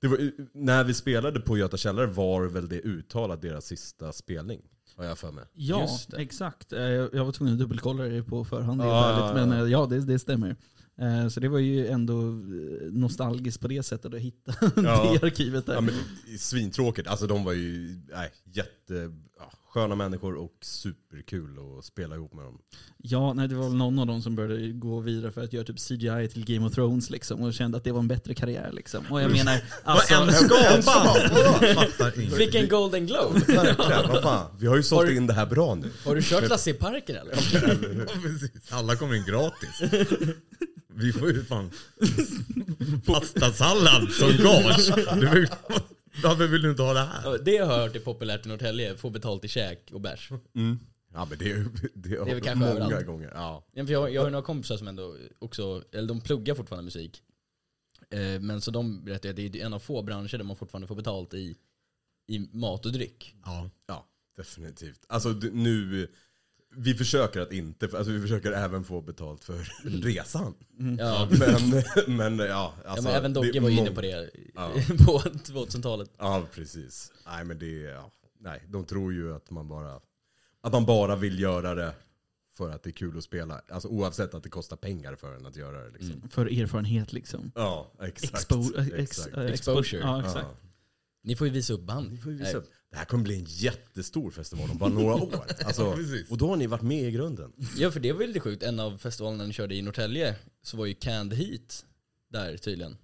[0.00, 4.60] det var, när vi spelade på Göta källare var väl det uttalat deras sista spelning.
[4.96, 5.44] Har jag för mig.
[5.52, 6.16] Ja, Just det.
[6.16, 6.72] exakt.
[6.72, 8.80] Eh, Jag var tvungen att dubbelkolla det på förhand.
[8.80, 9.64] helt Ja, ärligt, ja, men ja.
[9.64, 10.56] eh, ja, det, det stämmer.
[11.00, 15.16] Eh, Så det var ju ändå eh, nostalgiskt på det sättet att hitta Ja.
[15.20, 15.74] det arkivet där.
[15.74, 15.94] Ja, men,
[16.38, 17.08] svintråkigt.
[17.08, 22.44] Alltså de var ju nej, jätte, ja, sköna människor och superkul att spela ihop med
[22.44, 22.58] dem.
[22.96, 25.64] Ja, nej, det var väl någon av dem som började gå vidare för att göra
[25.64, 28.70] typ CGI till Game of Thrones liksom, och kände att det var en bättre karriär.
[28.72, 29.04] Liksom.
[29.10, 30.84] Och jag menar, alltså, Vad en skapad!
[31.74, 32.36] Fattar inte.
[32.36, 33.38] Fick en Golden Globe.
[33.46, 34.56] Verkligen, vad fan.
[34.58, 35.90] Vi har ju sålt in det här bra nu.
[36.04, 37.36] Har du kört Lasse i parken eller?
[38.70, 39.82] Alla kommer in gratis.
[40.94, 41.70] Vi får ju fan
[43.06, 45.50] pastasallad som gage.
[46.22, 47.38] Varför vill du inte ha det här?
[47.44, 50.30] Det har jag hört är populärt i Norrtälje, få betalt i käk och bärs.
[51.12, 53.06] Ja men det är, det har det kanske många överallt.
[53.06, 53.30] gånger.
[53.34, 53.64] Ja.
[53.72, 56.84] Ja, för jag, jag har ju några kompisar som ändå också, eller de pluggar fortfarande
[56.84, 57.22] musik.
[58.10, 60.86] Eh, Men så de berättar att det är en av få branscher där man fortfarande
[60.88, 61.56] får betalt i,
[62.28, 63.34] i mat och dryck.
[63.44, 63.70] Ja.
[63.86, 64.06] Ja,
[64.36, 65.00] definitivt.
[65.08, 66.08] Alltså nu,
[66.76, 69.68] vi försöker att inte, alltså vi försöker även få betalt för
[70.02, 70.54] resan.
[70.98, 71.82] Ja, Men,
[72.16, 74.70] men ja, ja alltså, men även Dogge var ju inne på det Ja.
[75.06, 76.10] på 2000-talet.
[76.18, 77.12] Ja, precis.
[77.26, 78.10] Nej men det, är- ja,
[78.40, 80.00] nej, de tror ju att man bara,
[80.60, 81.92] att man bara vill göra det
[82.56, 83.60] för att det är kul att spela.
[83.68, 86.28] Alltså oavsett att det kostar pengar för en att göra det liksom.
[86.30, 87.52] för erfarenhet liksom.
[87.54, 88.50] Ja, exakt.
[88.50, 89.36] Expo- ex- exakt.
[89.36, 90.00] eh, expo- Exposure.
[90.00, 90.46] Ja, exakt.
[90.62, 90.65] Ja.
[91.26, 92.10] Ni får ju visa upp band.
[92.10, 92.70] Vi får ju visa upp.
[92.90, 95.44] Det här kommer bli en jättestor festival om bara några år.
[95.64, 95.96] Alltså,
[96.28, 97.52] och då har ni varit med i grunden.
[97.76, 100.76] Ja för det var ju lite sjukt, en av festivalerna ni körde i Norrtälje så
[100.76, 101.84] var ju Canned Heat
[102.32, 102.96] där tydligen.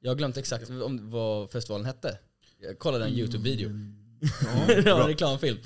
[0.00, 2.18] Jag har glömt exakt om, vad festivalen hette.
[2.62, 3.70] Jag kollade en YouTube-video.
[4.44, 5.58] Ja, en reklamfilm.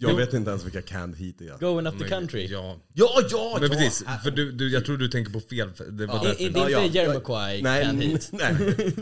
[0.00, 1.58] Jag vet inte ens vilka canned heat är.
[1.58, 2.46] Going up the country.
[2.46, 4.04] Ja, Ja, ja, men precis.
[4.24, 5.70] För du, du, jag tror du tänker på fel.
[5.90, 6.22] Det var Ja.
[6.24, 6.42] därför.
[6.42, 7.60] Är, är det Ja, inte ja.
[7.62, 8.28] Nej, Canned Heat?
[8.32, 8.94] nej,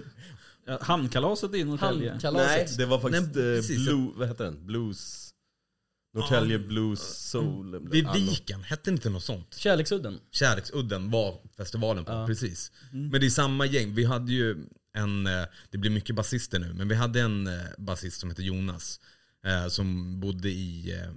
[0.67, 2.19] Ja, Hamnkalaset i Norrtälje.
[2.33, 3.87] nej, det var faktiskt Nej, eh, precis.
[3.87, 4.67] Blue, vad heter den?
[4.67, 5.23] Blues...
[6.14, 7.01] Norrtälje Blues
[7.31, 7.89] Soul.
[7.91, 9.55] Vid Ja, Viken, hette inte något sånt?
[9.55, 10.21] Kärleksudden.
[10.31, 12.27] Kärleksudden var festivalen på, Ja.
[12.27, 12.73] precis.
[12.93, 13.95] Men det är samma gäng.
[13.95, 14.67] Vi hade ju
[14.99, 18.43] en, eh, det blir mycket basister nu, men vi hade en eh, basist som heter
[18.43, 19.01] Jonas.
[19.47, 21.11] eh, Som bodde i, eh,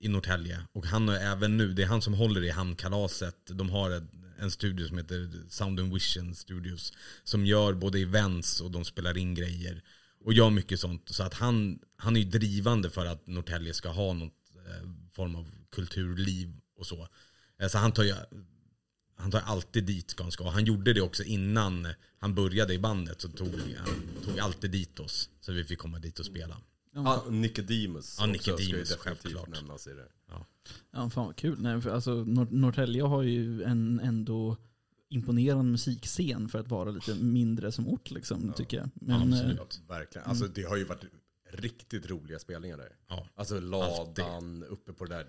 [0.00, 0.60] i Norrtälje.
[0.72, 3.36] Och han är även nu, det är han som håller i Hamnkalaset.
[3.46, 4.08] De har en,
[4.38, 6.92] en studio som heter Sound and Vision Studios.
[7.24, 9.82] Som gör både events och de spelar in grejer.
[10.24, 11.08] Och gör mycket sånt.
[11.08, 15.36] Så att han, han är ju drivande för att Norrtälje ska ha någon eh, form
[15.36, 17.08] av kulturliv och så.
[17.60, 18.14] Eh, Så han tar ju
[19.18, 20.50] han tar alltid dit ska han ska.
[20.50, 23.20] Han gjorde det också innan han började i bandet.
[23.20, 25.30] Så tog han tog alltid dit oss.
[25.40, 26.60] Så vi fick komma dit och spela.
[26.96, 29.48] Ah, Nicodemus Ja, Nicodemus, självklart.
[29.48, 30.08] nämnas i det.
[30.92, 31.56] Ja, fan vad kul.
[31.60, 34.56] Nej, för alltså, Nor- Norrtälje har ju en ändå
[35.08, 38.90] imponerande musikscen för att vara lite mindre som ort liksom, tycker jag.
[38.94, 39.80] Men, eh, absolut.
[39.88, 40.28] Verkligen.
[40.28, 41.04] Alltså det har ju varit
[41.52, 42.96] riktigt roliga spelningar där.
[43.08, 43.26] Ja.
[43.34, 45.26] Alltså ladan uppe på det där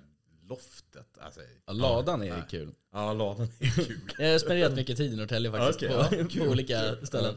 [0.50, 1.18] loftet.
[1.22, 2.72] Alltså, Ja, ladan är kul.
[2.94, 3.98] ja, ladan är kul.
[4.18, 7.36] Jag har spenderat mycket tid i Norrtälje faktiskt, Okej, på, på olika ställen.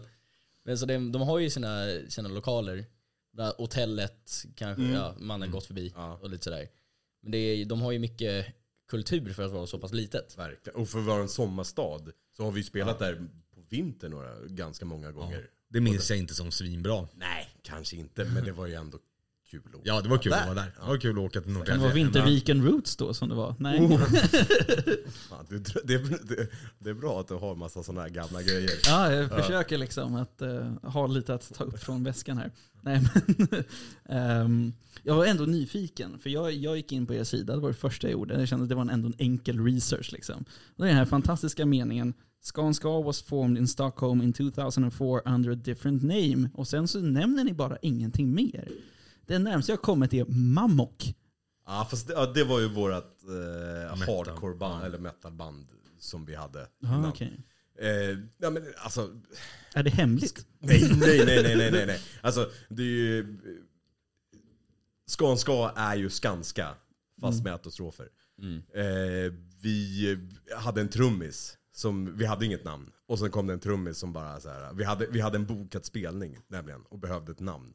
[0.65, 2.85] Men så det, de har ju sina, sina lokaler.
[3.33, 4.95] Där hotellet kanske, Mm.
[4.95, 6.19] ja, mannen gått förbi Ja.
[6.23, 6.69] och lite sådär.
[7.23, 8.47] Men det är, de har ju mycket
[8.89, 10.39] kultur för att vara så pass litet.
[10.39, 10.81] Verkligen.
[10.81, 12.01] Och för att vara en sommarstad
[12.37, 15.51] så har vi ju spelat där på vintern några, ganska många gånger.
[15.69, 17.09] Det minns jag inte som svinbra.
[17.15, 18.99] Nej, kanske inte, men det var ju ändå
[19.51, 20.39] kul att Ja, det var kul där.
[20.41, 20.73] att vara där.
[20.81, 21.83] Det var kul att åka till kan det Norrtälje.
[21.83, 23.55] vara Vinterviken Roots då som det var?
[23.59, 23.81] Nej.
[23.81, 23.99] Oh.
[25.29, 25.99] Fan, det, det,
[26.29, 26.49] det,
[26.79, 28.71] det är bra att du har massa sådana här gamla grejer.
[28.87, 32.51] Ja, jag försöker liksom att eh, ha lite att ta upp från väskan här.
[32.83, 33.65] Nej, men,
[34.19, 34.73] ehm,
[35.03, 37.75] jag var ändå nyfiken, för jag, jag gick in på er sida, det var det
[37.75, 38.39] första jag gjorde.
[38.39, 40.13] Jag kände att det var en, ändå en enkel research.
[40.13, 40.45] Liksom.
[40.77, 45.53] Och det är den här fantastiska meningen, Skanska was formed in Stockholm in 2004 under
[45.53, 46.51] a different name.
[46.55, 48.69] Och sen så nämner ni bara ingenting mer.
[49.31, 51.15] Det närmaste jag kommit är Mammok.
[51.67, 55.67] Ja, fast det, ja, det var ju vårat eh, hardcore-band, eller metalband
[55.99, 57.05] som vi hade Ja, innan.
[57.07, 57.41] okej.
[57.79, 57.89] Eh,
[58.39, 59.21] ja, men alltså,
[59.75, 60.47] Är det hemligt?
[60.59, 62.01] nej, nej, nej, nej, nej, nej, nej.
[62.21, 63.39] Alltså, det är ju...
[65.07, 66.75] Skanska är ju Skanska,
[67.21, 68.09] fast med apostrofer.
[68.75, 70.19] Eh, vi
[70.57, 72.91] hade en trummis, som, vi hade inget namn.
[73.07, 75.47] Och sen kom det en trummis som bara så här, vi hade, vi hade en
[75.47, 77.73] bokad spelning nämligen, och behövde ett namn.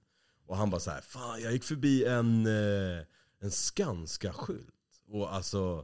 [0.48, 3.04] Och han bara så här, fan jag gick förbi en, eh,
[3.42, 4.70] en Skanska-skylt.
[5.12, 5.76] Och alltså,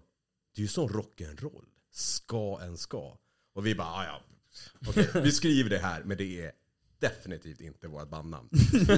[0.55, 1.66] det är ju sån rock'n'roll.
[1.91, 3.18] Ska en ska.
[3.55, 4.22] Och vi bara, "Ah, ja,
[4.88, 6.51] okej, vi skriver det här, men det är
[6.99, 8.49] definitivt inte vårt bandnamn.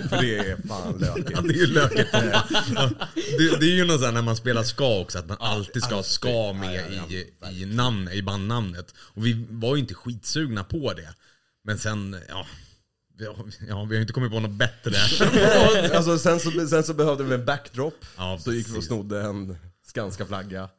[0.10, 1.30] För det är fan lökigt.
[1.32, 2.10] Ja, det är ju lökigt.
[2.14, 2.90] Ja.
[3.38, 5.96] Det, det är ju något sånt när man spelar ska också, att man alltid ska
[5.96, 8.94] ha ska med i, i, namn, i bandnamnet.
[8.98, 11.14] Och vi var ju inte skitsugna på det.
[11.64, 12.46] Men sen, ja,
[13.18, 13.36] vi har,
[13.68, 14.92] ja, vi har inte kommit på något bättre.
[15.96, 18.06] alltså, sen, så, sen så behövde vi en backdrop.
[18.18, 20.70] Ja, så gick vi och snodde en Skanska flagga.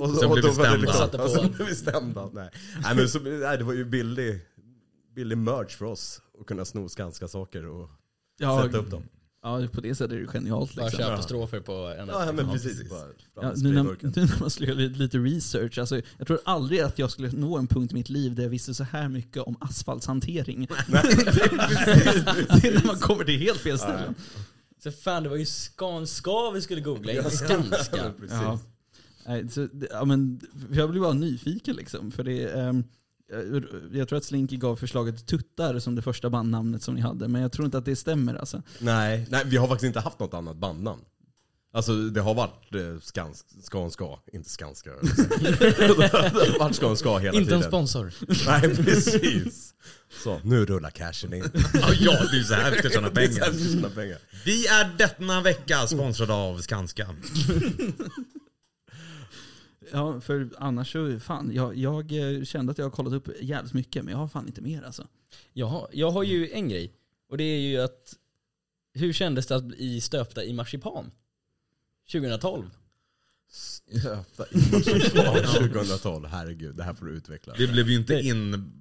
[0.00, 0.76] Och så, Sen och blev vi stämda.
[0.76, 2.30] liksom- ja, sen blev vi stämda.
[2.32, 2.50] Nej.
[2.82, 4.40] Nej, men så, nej, det var ju billig,
[5.14, 6.20] billig merch för oss.
[6.40, 7.90] Att kunna sno Skanska saker och
[8.38, 9.02] Ja, sätta upp dem.
[9.44, 10.74] Ja, på det sättet är det genialt.
[10.76, 11.04] Bara Liksom.
[11.04, 12.70] köpa strofer på en Ja, men Ja, precis.
[12.72, 12.90] precis.
[12.90, 14.12] Bara fram Ja, nu, när, sprayburken.
[14.16, 17.30] nu när man skulle göra lite, lite research, alltså, jag tror aldrig att jag skulle
[17.32, 20.66] nå en punkt i mitt liv där jag visste så här mycket om asfaltshantering.
[20.88, 24.14] det är när man kommer till helt fel ställen.
[24.82, 27.96] Så fan det var ju Skanska vi skulle googla, inte Ja, Skanska.
[28.02, 28.38] men precis.
[28.42, 28.58] Ja.
[29.26, 30.40] Nej, så, det- ja, men,
[30.72, 32.10] jag blir bara nyfiken liksom.
[32.12, 32.84] För det, ehm,
[33.32, 37.28] jag- jag tror att Slinky gav förslaget Tuttar som det första bandnamnet som ni hade,
[37.28, 38.62] men jag tror inte att det stämmer alltså.
[38.78, 41.02] Nej, nej, vi har faktiskt inte haft något annat bandnamn.
[41.72, 44.90] Alltså det har varit eh, skans, Skanska, inte Skanska.
[45.40, 47.62] det har varit Skanska hela Inte en tiden.
[47.62, 48.12] sponsor.
[48.46, 49.74] Nej, precis.
[50.24, 51.44] Så, nu rullar cashen in.
[51.74, 53.10] Ja, ja, det är så här vi ska tjäna
[53.90, 54.18] pengar.
[54.44, 57.06] Vi är denna vecka sponsrade av Skanska.
[59.92, 63.72] Ja, för annars så, fan, jag, jag eh, kände att jag har kollat upp jävligt
[63.74, 65.06] mycket, men jag har fan inte mer alltså.
[65.52, 66.92] Jag har, jag har ju en grej.
[67.28, 68.14] Och det är ju att,
[68.94, 71.10] hur kändes det att bli stöpta i marsipan?
[72.12, 72.70] 2012?
[73.52, 75.34] Stöpta in marsipan
[75.74, 77.54] 2012, herregud, det här får du utveckla.
[77.58, 78.72] Det blev ju inte in...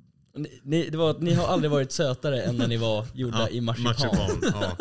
[0.64, 3.62] Ni, det var att ni har aldrig varit sötare än när ni var gjorda i
[3.62, 3.95] marsipan.
[4.41, 4.78] ja.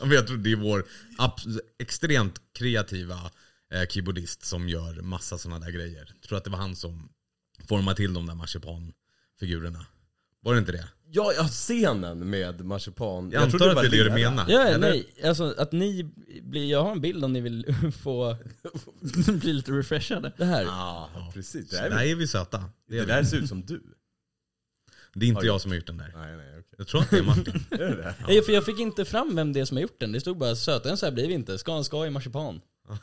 [0.00, 0.84] Ja, Jag tror det är vår
[1.78, 3.20] extremt kreativa
[3.74, 6.12] eh, keyboardist som gör massa sådana där grejer.
[6.20, 7.08] Jag tror att det var han som
[7.68, 9.86] formade till de där marsipanfigurerna.
[10.40, 10.88] Var det inte det?
[11.10, 13.30] Ja, ja, scenen med marsipan.
[13.30, 14.46] Jag, antar trodde att det är det du menar.
[14.48, 14.90] Ja, eller?
[14.90, 15.14] nej.
[15.24, 16.10] Alltså att ni
[16.42, 18.36] blir, jag har en bild om ni vill få
[19.26, 20.32] blir lite refreshade.
[20.36, 20.62] det här.
[20.62, 21.70] Ja, precis.
[21.70, 22.58] Det, är där är vi söta.
[22.58, 23.28] Det, det är där vi.
[23.28, 23.82] ser ut som du.
[25.14, 25.62] det är inte Har jag gjort.
[25.62, 26.12] som har gjort den där.
[26.14, 26.64] Nej, nej, okej.
[26.78, 27.64] Jag tror att det är Martin.
[27.70, 28.14] Är det det?
[28.26, 30.12] Nej, för jag fick inte fram vem det är som har gjort den.
[30.12, 31.58] Det stod bara sötare än så här blir vi inte.
[31.58, 32.60] Ska en ska i marsipan.
[32.88, 32.98] Ja,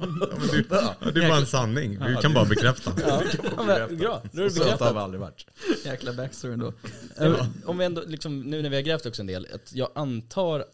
[0.00, 1.98] men det, ja, det är bara en sanning.
[2.06, 2.92] Vi kan bara bekräfta.
[3.06, 3.22] Ja,
[3.56, 4.22] men, bra.
[4.32, 5.46] Är det Så söta har vi aldrig varit.
[5.84, 6.72] Jäkla backstory ändå.
[7.18, 7.46] Ja.
[7.64, 10.64] Om vi ändå, liksom, nu när vi har grävt också en del, att jag antar...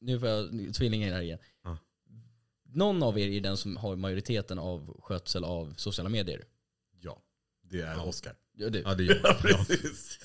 [0.00, 1.38] Nu får jag tvillingar här igen.
[1.64, 1.78] Ja.
[2.72, 6.44] Någon av er är den som har majoriteten av skötsel av sociala medier.
[7.00, 7.22] Ja,
[7.62, 8.02] det är Ja.
[8.02, 8.32] Oscar.
[8.56, 8.80] Ja, du.
[8.80, 9.36] Ja, det gör jag.
[9.50, 9.64] Ja.
[9.68, 10.18] Precis.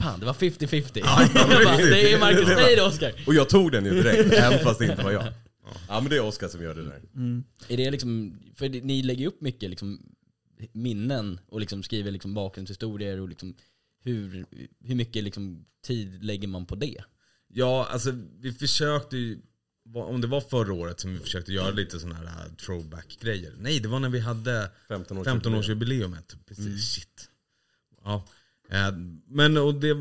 [0.00, 0.90] Fan, det var 50-50.
[0.94, 3.12] Ja, bara, det är Marcus, nej det är Oskar.
[3.26, 5.24] Och jag tog den ju direkt, även fast det inte var jag.
[5.88, 7.02] Ja men det är Oskar som gör det där.
[7.68, 10.14] Är det liksom, för ni lägger ju upp mycket liksom
[10.72, 13.54] minnen och liksom skriver liksom bakgrundshistorier och liksom
[14.02, 14.46] hur,
[14.84, 17.04] hur mycket liksom tid lägger man på det?
[17.48, 19.38] Ja, alltså vi försökte ju,
[19.94, 23.54] om det var förra året som vi försökte göra lite sådana här uh, throwback-grejer.
[23.58, 26.36] Nej, det var när vi hade 15 års 15-årsjubileumet.
[26.46, 27.28] Precis, shit.
[28.04, 28.26] Ja.
[28.70, 28.92] Eh,
[29.26, 29.94] men, och det,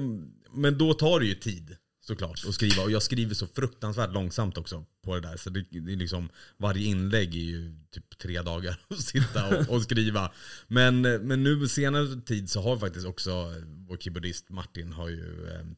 [0.53, 2.83] men då tar det ju tid såklart att skriva.
[2.83, 5.37] Och jag skriver så fruktansvärt långsamt också på det där.
[5.37, 9.69] Så det, det är liksom, varje inlägg är ju typ tre dagar att sitta och,
[9.69, 10.31] och skriva.
[10.67, 13.53] Men, men nu senare tid så har faktiskt också
[13.87, 15.75] vår keyboardist Martin har ju ehm,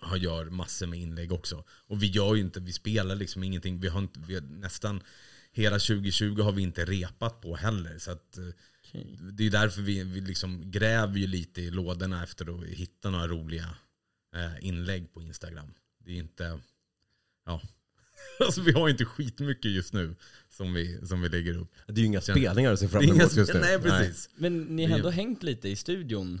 [0.00, 1.64] har gör massor med inlägg också.
[1.68, 3.80] Och vi gör ju inte, vi spelar liksom ingenting.
[3.80, 5.02] Vi har, inte, vi har nästan
[5.52, 7.98] hela 2020 har vi inte repat på heller.
[7.98, 8.44] Så att, eh,
[9.32, 13.28] det är därför vi, vi liksom gräver ju lite i lådorna efter att hitta några
[13.28, 13.74] roliga
[14.34, 15.74] eh, inlägg på Instagram.
[16.04, 16.60] Det är inte,
[17.46, 17.60] ja.
[18.40, 20.16] Alltså vi har inte skitmycket just nu
[20.48, 21.72] som vi, som vi lägger upp.
[21.86, 23.60] Det är ju inga Känner- spelningar att se fram emot just nu.
[23.60, 24.30] Nej precis.
[24.36, 26.40] Men ni har ändå hängt lite i studion.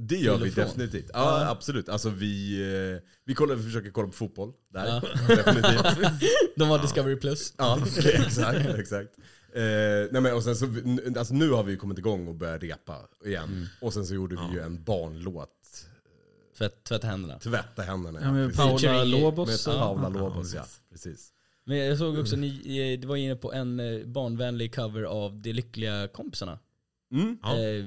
[0.00, 1.10] Det gör vi definitivt.
[1.12, 1.88] Ja, absolut.
[1.88, 2.62] Alltså vi,
[2.94, 4.86] eh, vi, kollar, vi försöker kolla på fotboll där.
[4.86, 5.02] Ja.
[5.36, 6.22] Definitivt.
[6.56, 7.54] De har Discovery Plus.
[7.58, 8.58] Ja, exakt.
[8.78, 9.10] exakt.
[9.56, 10.66] Eh, nej men, och sen så,
[11.18, 13.68] alltså nu har vi kommit igång och börjat repa igen.
[13.80, 15.50] Och sen så gjorde vi ju en barnlåt.
[16.58, 17.38] Tvätt, tvätta händerna.
[17.38, 18.20] Tvätta händerna.
[18.22, 18.56] Ja, med.
[18.56, 19.66] Paula Lobos.
[19.66, 20.08] Med Paula ja.
[20.08, 20.64] Lobos, ja.
[20.92, 21.32] precis.
[21.64, 25.40] Men jag såg också ni, eh, det var inne på en eh, barnvänlig cover av
[25.40, 26.58] De Lyckliga Kompisarna.
[27.12, 27.38] Mm.
[27.42, 27.58] Ja.
[27.58, 27.84] Eh,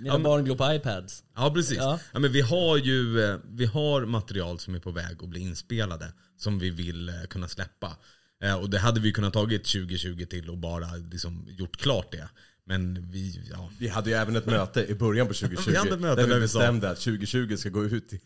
[0.00, 1.24] mina Ja, barn glor på iPads.
[1.34, 1.76] Ja precis.
[1.76, 1.98] Ja.
[2.12, 2.18] Ja.
[2.18, 6.12] men vi har ju eh, vi har material som är på väg att bli inspelade
[6.36, 7.96] som vi vill eh, kunna släppa.
[8.44, 12.28] Eh, Och det hade vi kunnat tagit 2020 till och bara liksom gjort klart det.
[12.66, 13.70] Men vi, ja.
[13.78, 16.34] Vi hade ju även ett möte i början på 2020 Vi hade ett möte där
[16.34, 18.18] vi bestämde att 2020 ska gå ut till,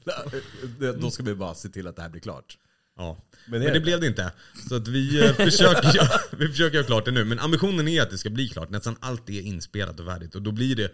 [1.00, 2.58] då ska vi bara se till att det här blir klart.
[2.96, 3.24] ja.
[3.46, 3.80] Men Men det är det.
[3.80, 4.32] blev det inte.
[4.68, 7.24] Så att vi, eh, försöker, göra- vi försöker göra klart det nu.
[7.24, 8.70] Men ambitionen är att det ska bli klart.
[8.70, 10.34] Nästan allt är inspelat och färdigt.
[10.34, 10.84] Och då blir det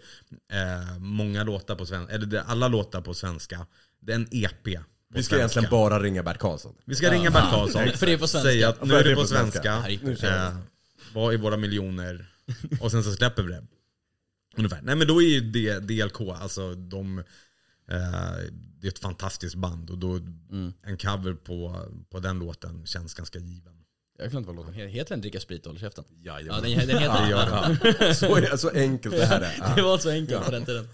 [0.53, 2.13] eh, många låtar på svenska.
[2.15, 3.65] Eller det, alla låtar på svenska.
[4.01, 4.67] Det är en EP.
[5.13, 5.59] Vi ska svenska.
[5.59, 6.75] egentligen bara ringa Bert Karlsson.
[6.85, 7.87] Vi ska ringa Bert Karlsson.
[7.95, 8.49] För det är på svenska.
[8.49, 9.73] Säga att nu är det på svenska.
[10.27, 10.57] Eh,
[11.13, 12.25] vad är våra miljoner?
[12.81, 13.63] Och sen så släpper vi det.
[14.57, 14.81] Ungefär.
[14.81, 15.41] Nej men då är ju
[15.79, 17.19] DLK, alltså de...
[17.89, 17.95] Eh,
[18.79, 20.19] det är ett fantastiskt band och då
[20.83, 23.74] en cover på, på den låten känns ganska given.
[24.17, 24.89] Jag glömde vad låten heter.
[24.89, 26.03] Heter den Dricka sprit och håll käften?
[26.23, 26.71] Jajamän.
[26.71, 28.13] Ja, den, den heter Ja,
[28.51, 29.75] så, så enkelt det här är.
[29.75, 29.83] Det Ja.
[29.87, 30.87] var så enkelt på den tiden.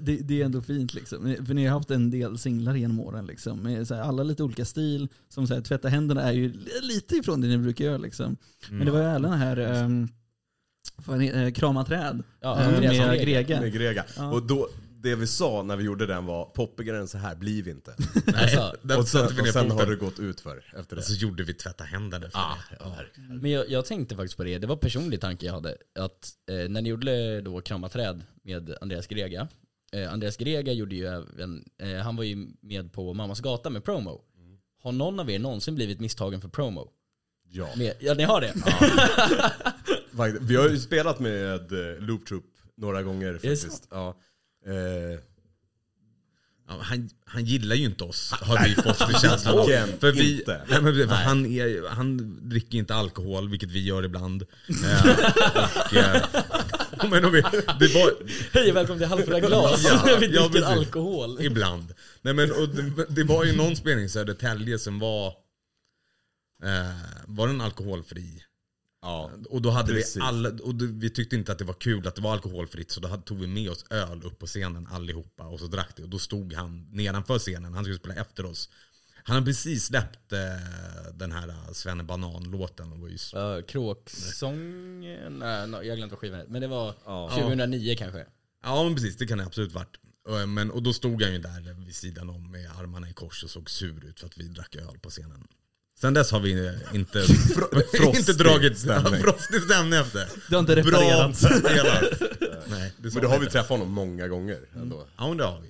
[0.00, 1.36] Det, det är ändå fint liksom.
[1.46, 3.62] För ni har haft en del singlar genom åren liksom.
[3.62, 5.08] Med så här, alla lite olika stil.
[5.28, 6.52] Som så här, tvätta händerna är ju
[6.82, 8.36] lite ifrån det ni brukar göra liksom.
[8.70, 12.22] Men det var ju även den här um, krama träd.
[12.40, 13.42] Ja, eh, Andreas med Grega.
[13.42, 13.60] Grega.
[13.60, 14.04] Med Grega.
[14.16, 14.32] Ja.
[14.32, 14.68] Och då,
[15.04, 17.94] det vi sa när vi gjorde den var poppigare än så här blir vi inte.
[18.34, 21.00] Alltså, Där och sen, vi och sen har det gått ut för efter det.
[21.00, 22.76] Och så gjorde vi tvätta händerna för Ah, det.
[22.80, 22.96] ja.
[23.40, 25.76] Men jag, jag tänkte faktiskt på det, det var en personlig tanke jag hade.
[25.98, 29.48] Att eh, när ni gjorde då Krama träd med Andreas Grega.
[29.92, 33.84] Eh, Andreas Grega gjorde ju även, eh, han var ju med på Mammas gata med
[33.84, 34.20] promo.
[34.82, 36.88] Har någon av er någonsin blivit misstagen för promo?
[37.48, 37.68] Ja.
[37.76, 38.52] Med, ja ni har det?
[40.16, 40.42] Faktiskt.
[40.42, 42.44] Vi har ju spelat med eh, Loop Troop
[42.76, 43.88] några gånger det faktiskt.
[43.90, 44.16] Ja.
[44.66, 45.20] Eh,
[46.68, 49.66] Ja, han, han gillar ju inte oss, har vi fått det känslan av.
[50.00, 50.60] För vi, inte.
[50.68, 54.42] nej, men, för han, är, han dricker inte alkohol, vilket vi gör ibland.
[54.68, 55.06] Eh,
[55.86, 56.22] och, eh,
[57.10, 57.40] men, om vi,
[57.80, 58.12] det var,
[58.52, 59.84] Hej och välkommen till Halvfulla glas.
[59.84, 60.64] Ja, vi ja, dricker precis.
[60.64, 61.40] alkohol.
[61.40, 61.94] Ibland.
[62.22, 65.26] Nej, men, och det, det var ju någon spelning i Södertälje som var...
[66.64, 66.90] Eh,
[67.26, 68.42] var den alkoholfri?
[69.04, 69.30] Ja.
[69.50, 70.16] Och då hade Precis.
[70.16, 73.00] vi alla, och vi tyckte inte att det var kul att det var alkoholfritt så
[73.00, 76.02] då tog vi med oss öl upp på scenen allihopa och så drack det.
[76.02, 78.70] Och då stod han nedanför scenen, han skulle spela efter oss.
[79.26, 80.38] Han har precis släppt eh,
[81.14, 85.00] den här eh, Svenne Banan-låten och var ju så, Uh, kråksång?
[85.30, 86.50] Nej, no, jag glömde vad skivan hette.
[86.50, 87.30] Men det var Ja.
[87.34, 88.26] 2009 kanske.
[88.64, 89.96] Ja men precis, det kan det absolut varit.
[90.28, 93.44] Eh, Men, och då stod han ju där vid sidan om med armarna i kors
[93.44, 95.46] och såg sur ut för att vi drack öl på scenen.
[96.04, 97.18] Sen dess har vi eh, inte,
[98.16, 99.20] inte dragit stämning.
[99.22, 100.28] frostig stämning efter.
[100.48, 101.36] Du har inte Bra reparerat.
[101.36, 102.20] spelat.
[102.70, 105.06] Nej, det sa Men då har vi träffat honom många gånger ändå.
[105.16, 105.68] Ja men det har vi.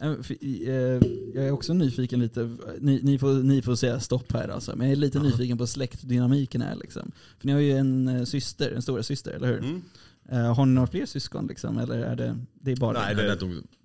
[0.00, 4.00] Eh, för, i, eh, Jag är också nyfiken lite, ni, ni, får, ni får säga
[4.00, 7.12] stopp här alltså, men jag är lite nyfiken på släktdynamiken här liksom.
[7.40, 9.58] För ni har ju en eh, syster, en stora syster, eller hur?
[9.58, 9.82] Mm.
[10.28, 13.34] Eh, Har ni några fler syskon liksom, eller är det, det är bara Nej, det-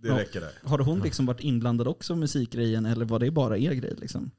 [0.01, 0.19] det Ja.
[0.19, 0.51] räcker där.
[0.63, 4.31] Har hon liksom varit inblandad också i musikgrejen, eller var det bara er grej liksom?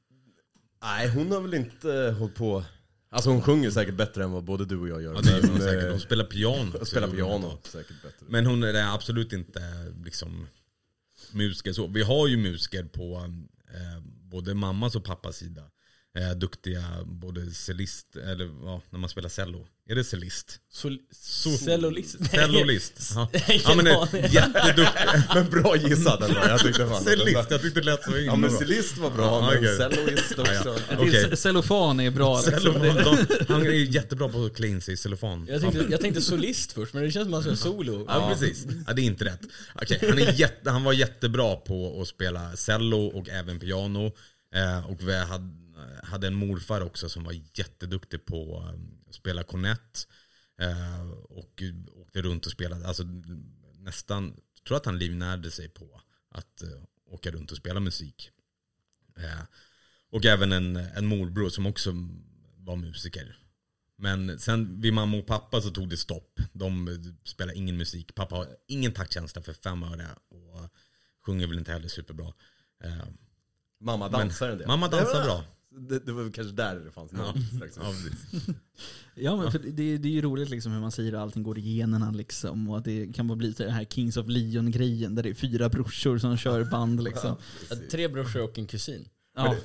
[0.83, 2.65] Nej, hon har väl inte hållit på...
[3.11, 5.15] Alltså hon sjunger säkert bättre än vad både du och jag gör.
[5.15, 5.85] ja, det gör hon säkert.
[5.85, 6.85] eh, Hon spelar piano.
[6.85, 8.27] spelar Så- piano säkert bättre.
[8.29, 9.61] Men hon är absolut inte
[10.05, 10.49] liksom
[11.33, 11.87] musiker så.
[11.87, 13.17] Vi har ju musiker på
[13.75, 15.63] eh, både mammas och pappas sida.
[16.19, 19.67] eh, duktiga både cellist, eller ja, när man spelar cello.
[19.91, 20.59] Är det cellist?
[20.73, 22.17] Sol- So- Cellulist.
[22.31, 23.13] Cellolist.
[23.15, 23.29] Ja,
[23.65, 24.23] ja men det aning.
[24.25, 25.03] är jätteduktig.
[25.35, 26.41] Men bra gissat ändå.
[26.49, 27.05] Jag tyckte fan.
[27.05, 28.59] Cellist, jag tyckte det lät så himla Ja men bra.
[28.59, 29.77] cellist var bra, Ja, men okej.
[29.77, 30.53] celloist också.
[30.53, 30.97] Ja, ja.
[30.99, 31.37] Okej.
[31.37, 32.37] Cellofan är bra.
[32.41, 32.53] Liksom.
[32.53, 32.83] Cellofan,
[33.39, 35.47] de, han är jättebra på att klä in sig i cellofan.
[35.51, 38.05] Jag tänkte, jag tänkte solist först, men det känns som att han ska solo.
[38.09, 38.67] Ja, precis.
[38.87, 39.41] Ja, det är inte rätt.
[39.75, 44.07] Okej, han, är jätte, han var jättebra på att spela cello och även piano.
[44.55, 45.49] Eh, och vi hade,
[46.03, 48.65] hade en morfar också som var jätteduktig på
[49.13, 50.09] eh, att spela kornett.
[50.59, 53.03] Eh, och åkte runt och spelade, alltså
[53.75, 58.31] nästan, jag tror att han livnärde sig på att eh, åka runt och spela musik.
[59.17, 59.43] Eh,
[60.11, 61.91] och även en, en morbror som också
[62.57, 63.39] var musiker.
[63.97, 66.41] Men sen vid mamma och pappa så tog det stopp.
[66.53, 68.15] De spelar ingen musik.
[68.15, 70.71] Pappa har ingen taktkänsla för fem öre och
[71.27, 72.33] sjunger väl inte heller superbra.
[72.85, 73.07] Eh,
[73.81, 74.67] Mamma dansar en del.
[74.67, 75.45] mamma dansar bra.
[75.79, 77.13] Det, det var väl kanske där det fanns
[77.63, 77.83] liksom.
[77.83, 78.55] Ja.
[79.15, 81.59] Ja men för det, det är ju roligt liksom hur man säger att allting går
[81.59, 82.71] i generna liksom.
[82.71, 85.35] Och att det kan bara bli till den här Kings of Leon-grejen där det är
[85.35, 87.37] fyra brorsor som kör band liksom.
[87.91, 89.09] Tre brorsor och en kusin.
[89.37, 89.57] Ja,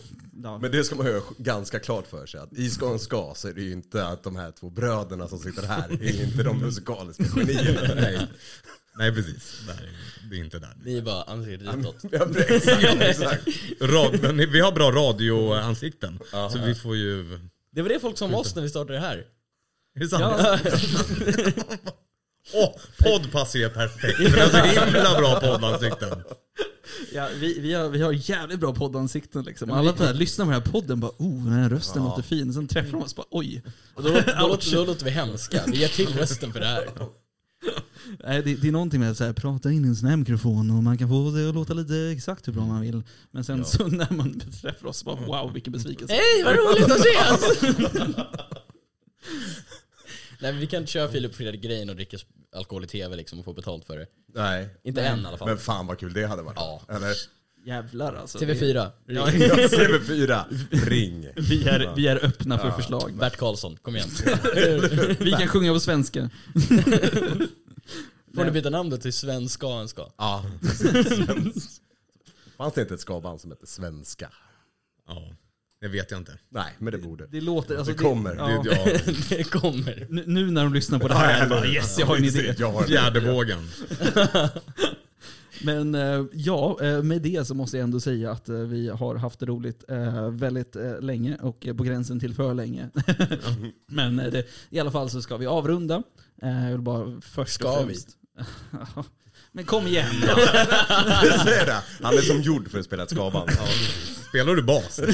[0.44, 0.60] ja.
[0.60, 3.54] Men det ska man ha ganska klart för sig att i Skåne ska så är
[3.54, 7.24] det ju inte att de här två bröderna som sitter här är inte de musikaliska
[7.24, 7.96] genierna.
[7.96, 8.28] Nej.
[8.98, 9.90] Nej precis, Där,
[10.30, 10.74] det är inte där.
[10.86, 11.96] Ni är bara ansiktet utåt.
[12.12, 13.48] Ja, exakt, exakt.
[13.82, 16.20] Rad, men vi har bra radioansikten.
[16.32, 17.40] Så vi får ju...
[17.72, 19.26] Det var det folk som oss när vi startade det här.
[19.96, 20.24] Är det sant?
[20.24, 20.60] Ja.
[22.54, 24.18] Åh, podd passar ju perfekt.
[24.18, 26.24] Det är så himla bra poddansikten.
[27.14, 29.72] Ja, vi, vi, har, vi har jävligt bra poddansikten liksom.
[29.72, 32.22] Alla på det här, lyssnar på den här podden bara oh, den här rösten låter
[32.22, 32.54] fin.
[32.54, 33.64] Sen träffar de oss bara oj.
[33.94, 34.16] Och då, då,
[34.48, 35.64] låter, då låter vi hemska.
[35.68, 36.88] Vi ger till rösten för det här.
[38.24, 40.18] Nej, det, det är någonting med att så här, prata in i en sån här
[40.18, 43.04] mikrofon och man kan få det att låta lite exakt hur bra man vill.
[43.32, 46.14] Men sen så när man träffar oss bara wow vilken besvikelse.
[46.14, 47.62] Hej, vad roligt att ses!
[50.40, 52.18] Nej men vi kan inte köra Filip och Fredrik-grejen och dricka
[52.56, 54.06] alkohol i tv liksom och få betalt för det.
[54.34, 54.70] Nej.
[54.84, 55.48] Inte än i alla fall.
[55.48, 56.58] Men fan vad kul det hade varit.
[56.58, 56.82] Ja.
[56.90, 57.14] Eller?
[57.66, 58.38] Jävlar alltså.
[58.38, 61.28] TV4, Ja, TV4, ring.
[61.36, 63.14] vi, är, vi är öppna för förslag.
[63.20, 64.10] Bert Karlsson, kom igen.
[65.20, 66.30] Vi kan sjunga på svenska.
[68.38, 70.12] Får ni byta namnet till Sven ska en ska?
[70.18, 70.46] Ja.
[72.58, 74.30] Fanns det inte ett skaband som hette Svenska?
[75.08, 75.30] Ja,
[75.82, 76.40] det vet jag inte.
[76.50, 77.28] Nej, men det borde.
[77.28, 77.78] Det låter...
[77.78, 78.36] Alltså, Det kommer.
[78.36, 80.08] Ja, Det, ja, Det kommer.
[80.10, 82.56] nu, nu när de lyssnar på det här, bara, yes jag har en idé.
[82.58, 83.70] Jag har en fjärde vågen.
[85.64, 89.16] Men eh, ja, eh, med det så måste jag ändå säga att eh, vi har
[89.16, 89.84] haft det roligt
[90.32, 92.90] väldigt länge och på gränsen till för länge.
[93.88, 96.04] Men det, i alla fall så ska vi avrunda.
[96.42, 97.94] Jag vill bara först Ska och vi?
[97.94, 98.10] främst...
[99.52, 100.36] Men kom igen då.
[100.36, 101.84] Det.
[102.02, 103.50] Han är som gjord för att spela ett skaband.
[104.30, 105.00] Spelar du bas?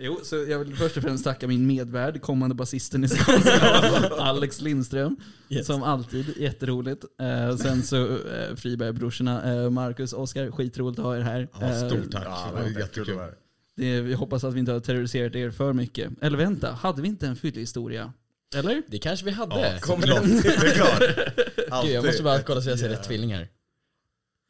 [0.00, 3.60] Jo, så jag vill först och främst tacka min medvärd, kommande basisten i Skånska,
[4.18, 5.16] Alex Lindström.
[5.48, 5.66] Yes.
[5.66, 7.04] Som alltid, jätteroligt.
[7.20, 11.48] Eh, sen så eh, Friberg-brorsorna, eh, Marcus, Oskar, skitroligt att ha er här.
[11.60, 12.22] Ja, Eh, stort tack.
[12.26, 13.18] Ja, det var kul jättekul.
[13.76, 16.12] det vi hoppas att vi inte har terroriserat er för mycket.
[16.22, 18.12] Eller vänta, hade vi inte en fyllehistoria?
[18.54, 18.82] Eller?
[18.86, 19.60] Det kanske vi hade.
[19.72, 20.20] Ja, Kommer det?
[20.42, 21.82] Det.
[21.84, 23.48] Gud, jag måste bara kolla så jag ser rätt tvilling här.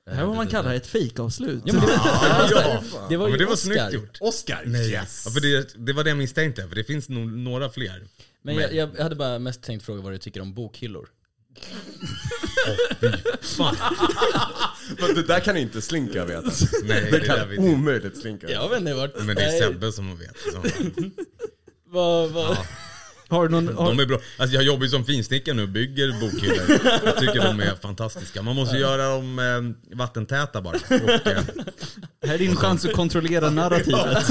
[0.07, 1.62] Det här är vad man kallar ett fejkavslut.
[1.66, 3.74] Ja, men det, Ja, det var Ja, ju men det var Oscar.
[3.74, 4.18] snyggt gjort.
[4.20, 4.90] Oscar, Nej.
[4.92, 5.22] yes.
[5.26, 8.05] Ja, för det, det var det jag misstänkte, för det finns nog några fler.
[8.42, 11.09] Men jag, jag hade bara mest tänkt fråga vad du tycker om bokhyllor.
[13.40, 13.76] Fan.
[15.01, 16.51] Men det där kan inte Slinka veta.
[16.84, 17.59] Nej, Det det kan jag.
[17.64, 19.24] omöjligt Slinka Jag vet inte vart...
[19.24, 20.36] Men det är Sebbe som vet.
[20.53, 20.62] Så.
[21.90, 22.57] Vad, vad,
[23.29, 23.76] Har du någon...
[23.76, 24.20] Har, De är bra.
[24.37, 26.81] Alltså jag jobbar ju som finsnickare nu och bygger bokhyllor.
[27.05, 28.43] Jag tycker de är fantastiska.
[28.43, 30.76] Man måste göra dem eh, vattentäta bara.
[30.76, 31.43] Och, eh,
[32.26, 34.26] här är din chans att kontrollera narrativet.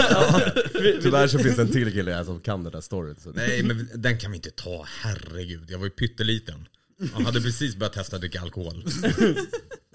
[1.01, 3.15] Tyvärr så finns det en till kille här som kan den där storyn.
[3.23, 5.65] Så nej men den kan vi inte ta, herregud.
[5.69, 6.67] Jag var ju pytteliten.
[7.17, 8.83] Jag hade precis börjat testa att dricka alkohol.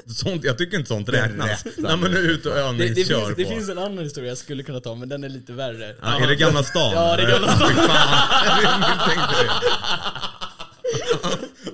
[0.07, 1.65] Sånt, jag tycker inte sånt räknas.
[1.77, 3.51] När man är ute och det, det, övningskör finns, det på.
[3.51, 5.97] finns en annan historia jag skulle kunna ta, men den är lite värre.
[6.03, 6.93] Ja, är det Gamla stan?
[6.95, 7.77] Ja, det är Gamla stan.
[7.77, 9.49] Det.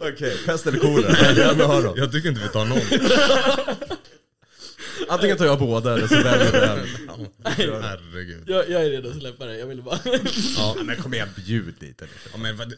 [0.12, 1.92] Okej, pest eller kolera?
[1.96, 2.80] Jag tycker inte vi tar någon.
[5.08, 6.86] Antingen tar jag båda eller så väljer du en.
[7.82, 8.44] Herregud.
[8.46, 9.98] Jag, jag är redo att släppa det, jag ville bara...
[10.56, 12.06] Ja, Men kom igen, bjud lite.
[12.32, 12.72] Ja, men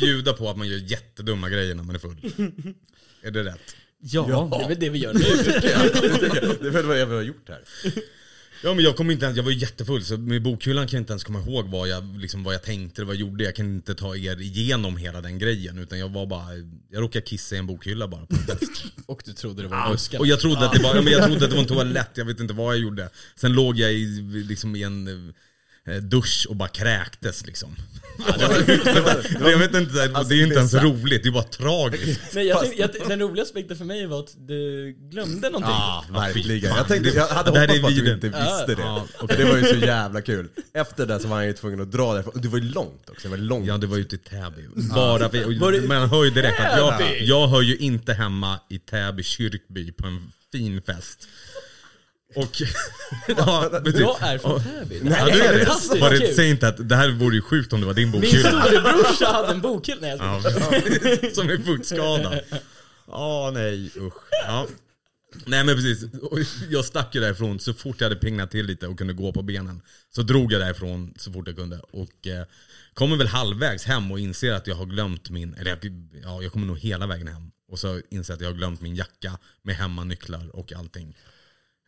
[0.00, 2.16] bjuda på att man gör jättedumma grejer när man är full.
[3.22, 3.76] Är det rätt?
[4.02, 4.48] Ja.
[4.58, 5.20] Det är väl det vi gör nu.
[6.60, 7.60] Det är väl vad jag har gjort här.
[8.64, 11.02] Ja men jag kommer inte ens, jag var ju jättefull så med bokhyllan kan jag
[11.02, 13.44] inte ens komma ihåg vad jag, liksom, vad jag tänkte, vad jag gjorde.
[13.44, 15.78] Jag kan inte ta er igenom hela den grejen.
[15.78, 16.46] Utan jag var bara,
[16.90, 18.36] jag råkade kissa i en bokhylla bara på.
[19.06, 20.18] Och du trodde det var en buske.
[20.18, 22.10] Och jag trodde, att det var, ja, men jag trodde att det var en toalett,
[22.14, 23.08] jag vet inte vad jag gjorde.
[23.36, 24.06] Sen låg jag i,
[24.48, 25.34] liksom, i en
[26.02, 27.76] dusch och bara kräktes liksom.
[29.40, 32.20] jag vet inte, det är ju inte ens roligt, det är bara tragiskt.
[32.34, 35.70] Nej, jag tänkte, jag, den roliga aspekten för mig var att du glömde någonting.
[35.70, 36.76] Ja, verkligen.
[36.76, 38.82] Jag, tänkte, jag hade Det hoppats på att du inte visste det.
[38.82, 40.48] Ja, För det var ju så jävla kul.
[40.74, 42.32] Efter det så var han ju tvungen att dra därifrån.
[42.34, 43.28] Och Det var ju långt också.
[43.28, 43.66] Det var långt.
[43.66, 44.62] Ja det var ute i Täby.
[44.94, 48.60] Bara för, Var det- Men hör ju direkt att jag, jag hör ju inte hemma
[48.70, 51.28] i Täby kyrkby på en fin fest.
[52.36, 52.62] Och...
[53.28, 54.00] ja, precis.
[54.00, 54.98] Jag är från Täby.
[54.98, 55.64] Det här är det.
[55.64, 56.34] fantastiskt Bara kul.
[56.34, 58.62] säg inte att det här vore ju sjukt om det var din Min bokhylla.
[58.62, 59.98] storebrorsa hade en bokhylla.
[60.00, 61.20] Nej, jag skojar.
[61.22, 62.40] Ja, som är fuktskadad.
[63.06, 64.14] Ja, nej usch.
[64.46, 64.66] Ja.
[65.46, 66.38] Nej men precis, Och
[66.70, 69.42] jag stack ju därifrån så fort jag hade pingnat till lite och kunde gå på
[69.42, 69.82] benen.
[70.14, 71.78] Så drog jag därifrån så fort jag kunde.
[71.78, 72.44] Och eh,
[72.94, 75.78] kommer väl halvvägs hem och inser att jag har glömt min, eller jag,
[76.22, 77.50] ja, jag kommer nog hela vägen hem.
[77.68, 81.16] Och så inser jag att jag har glömt min jacka med hemmanycklar och allting.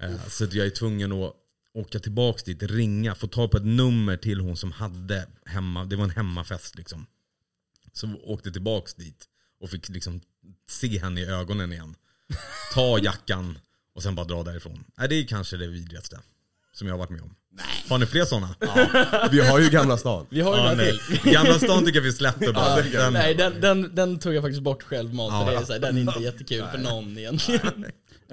[0.03, 1.34] Eh, så att jag är tvungen att
[1.74, 5.97] åka tillbaks dit, ringa, få ta på ett nummer till hon som hade hemma, det
[5.97, 7.07] var en hemmafest liksom.
[7.92, 9.24] Så åkte tillbaks dit
[9.61, 10.20] och fick liksom
[10.68, 11.95] se henne i ögonen igen.
[12.74, 13.59] Ta jackan
[13.95, 14.84] och sen bara dra därifrån.
[14.99, 16.20] Nej, det är kanske det vidrigaste
[16.72, 17.34] som jag har varit med om.
[17.88, 18.55] Har ni fler sådana?
[19.30, 20.26] Vi har ju Gamla stan.
[20.30, 20.99] Vi har ju Ja, några nej.
[21.22, 21.32] till.
[21.32, 22.82] Gamla stan tycker jag vi släpper bara.
[22.82, 25.32] Den, Nej, den, den, den tog jag faktiskt bort självmant.
[25.32, 25.45] Ja.
[25.47, 27.61] För det är så här, den är inte jättekul för någon egentligen.
[27.76, 27.82] Ja,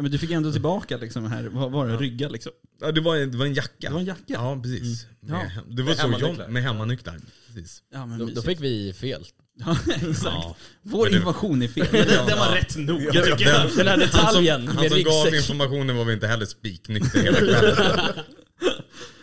[0.01, 2.51] men du fick ändå tillbaka liksom här, vad var det, rygga liksom?
[2.81, 3.71] ja, det, var en, det var en jacka.
[3.87, 4.23] Det var en jacka?
[4.27, 5.05] Ja, precis.
[5.21, 5.33] Ja.
[5.33, 6.47] Med, det var Med så jag, hemmanycklar.
[6.47, 7.19] med hemmanycklar.
[7.47, 7.83] Precis.
[7.93, 9.25] Ja, men Då, då fick vi fel.
[9.65, 10.23] Ja, exakt.
[10.23, 10.55] Ja.
[10.81, 11.87] Vår det- information är fel.
[11.91, 13.69] Den, den var rätt noga tycker jag.
[13.77, 17.37] Den här detaljen Han som, han som gav informationen var vi inte heller spiknykter hela
[17.37, 17.75] kvällen.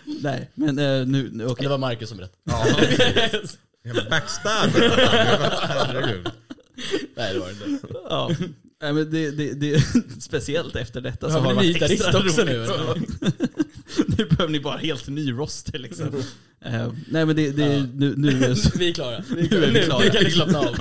[0.21, 1.63] Nej, men eh, nu, nu okej.
[1.63, 3.49] Det var Marcus som berättade.
[3.85, 4.71] Jävla backstab.
[4.71, 6.29] Herregud.
[7.17, 7.87] Nej det var det inte.
[8.09, 8.31] Ja.
[8.83, 9.83] Nej, men det, det, det,
[10.21, 12.37] speciellt efter detta så Ja, har det varit extra roligt.
[12.37, 12.67] nu,
[14.19, 16.07] nu behöver ni bara helt ny roster liksom.
[16.65, 19.25] Eh, nej men det, det, nu, nu är Vi är klara.
[19.31, 20.05] Nu är vi klara.
[20.05, 20.77] nu kan ni slappna av.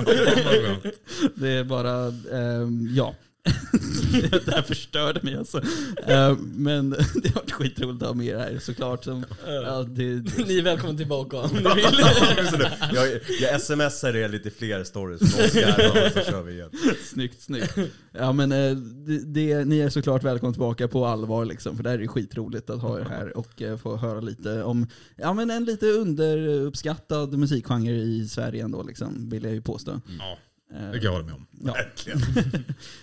[1.34, 3.14] det är bara, ehm, ja.
[4.44, 5.58] det här förstörde mig alltså.
[6.06, 6.90] Eh, men
[7.22, 9.04] det har varit skitroligt att ha med er här såklart.
[9.04, 10.04] Som, ja, det,
[10.46, 12.66] Ni är välkomna tillbaka om ni vill.
[12.94, 16.70] Jag, jag smsar er lite fler stories från Oskar så kör vi igen.
[17.04, 17.78] Snyggt, snyggt.
[18.12, 21.90] Ja men eh, det, det, ni är såklart välkomna tillbaka på allvar liksom, för det
[21.90, 24.86] här är skitroligt att ha er här och eh, få höra lite om
[25.16, 29.90] ja, men en lite underuppskattad musikgenre i Sverige ändå, liksom, vill jag ju påstå.
[29.90, 30.38] Eh,
[30.70, 31.46] det kan jag hålla med om.
[31.64, 31.76] Ja.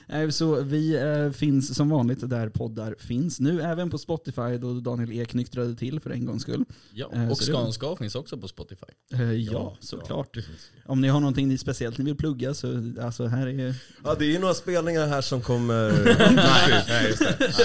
[0.07, 3.39] Eh, Så vi eh, finns som vanligt där poddar finns.
[3.39, 6.65] Nu även på Spotify då Daniel Ek nyktrade till för en gångs skull.
[6.93, 8.85] Ja, Eh, och det var- Skanska finns också på Spotify.
[9.13, 10.37] Eh, Ja, såklart.
[10.85, 13.75] Om ni har någonting ni speciellt ni vill plugga så alltså här är...
[14.03, 15.91] Ja, det är ju några spelningar här som kommer...
[16.35, 17.19] Nej, nej just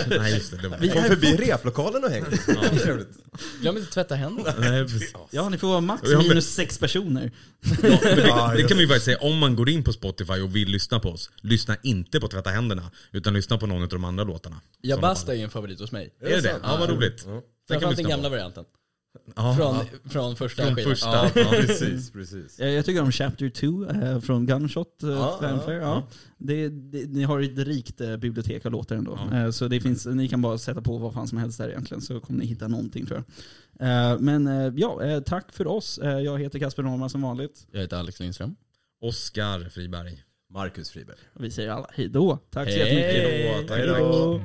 [0.08, 0.18] det.
[0.20, 2.24] Nej just det, Vi Kom är förbi fort- replokalen och häng.
[2.78, 3.08] Trevligt.
[3.60, 4.86] Glöm inte att tvätta händerna.
[5.30, 7.32] Ja, ni får vara max Ja, minus sex personer.
[7.82, 10.68] Ja, det, kan man ju faktiskt säga, om man går in på Spotify och vill
[10.68, 14.24] lyssna på oss, lyssna inte på Tvätta händerna, utan lyssna på någon av de andra
[14.24, 14.60] låtarna.
[14.80, 16.14] Ja, Basta är ju en favorit hos mig.
[16.20, 16.60] Är det det?
[16.62, 17.24] Ja, vad roligt.
[17.24, 18.30] Den kan Framförallt den lyssna gamla på.
[18.30, 18.64] varianten.
[19.36, 19.84] Ja, Från, ja.
[20.10, 20.90] från första Från skivan.
[20.90, 21.08] första.
[21.08, 21.50] Ja, Ja.
[21.50, 22.60] precis, precis.
[22.60, 25.74] Eh, Jag tycker om Chapter 2 eh, från Gunshot eh, Ja, Fanfare.
[25.74, 26.06] ja, Ja,
[26.38, 29.18] Det, det, ni har ett rikt eh, bibliotek av låtar ändå.
[29.30, 29.38] Ja.
[29.44, 32.00] Eh, Så det finns, ni kan bara sätta på vad fan som helst där egentligen
[32.00, 33.24] så kommer ni hitta någonting tror
[33.78, 34.20] jag.
[34.20, 35.98] Men ja, tack för oss.
[36.02, 37.66] Jag heter Kasper Norman som vanligt.
[37.72, 38.56] Jag heter Alex Lindström.
[39.00, 40.22] Oskar Friberg.
[40.50, 41.16] Marcus Friberg.
[41.34, 42.38] Och vi säger alla hej då.
[42.50, 42.94] Tack så Hej.
[42.94, 43.62] jättemycket.
[43.62, 43.78] Då, tack.
[43.78, 44.40] Hej då.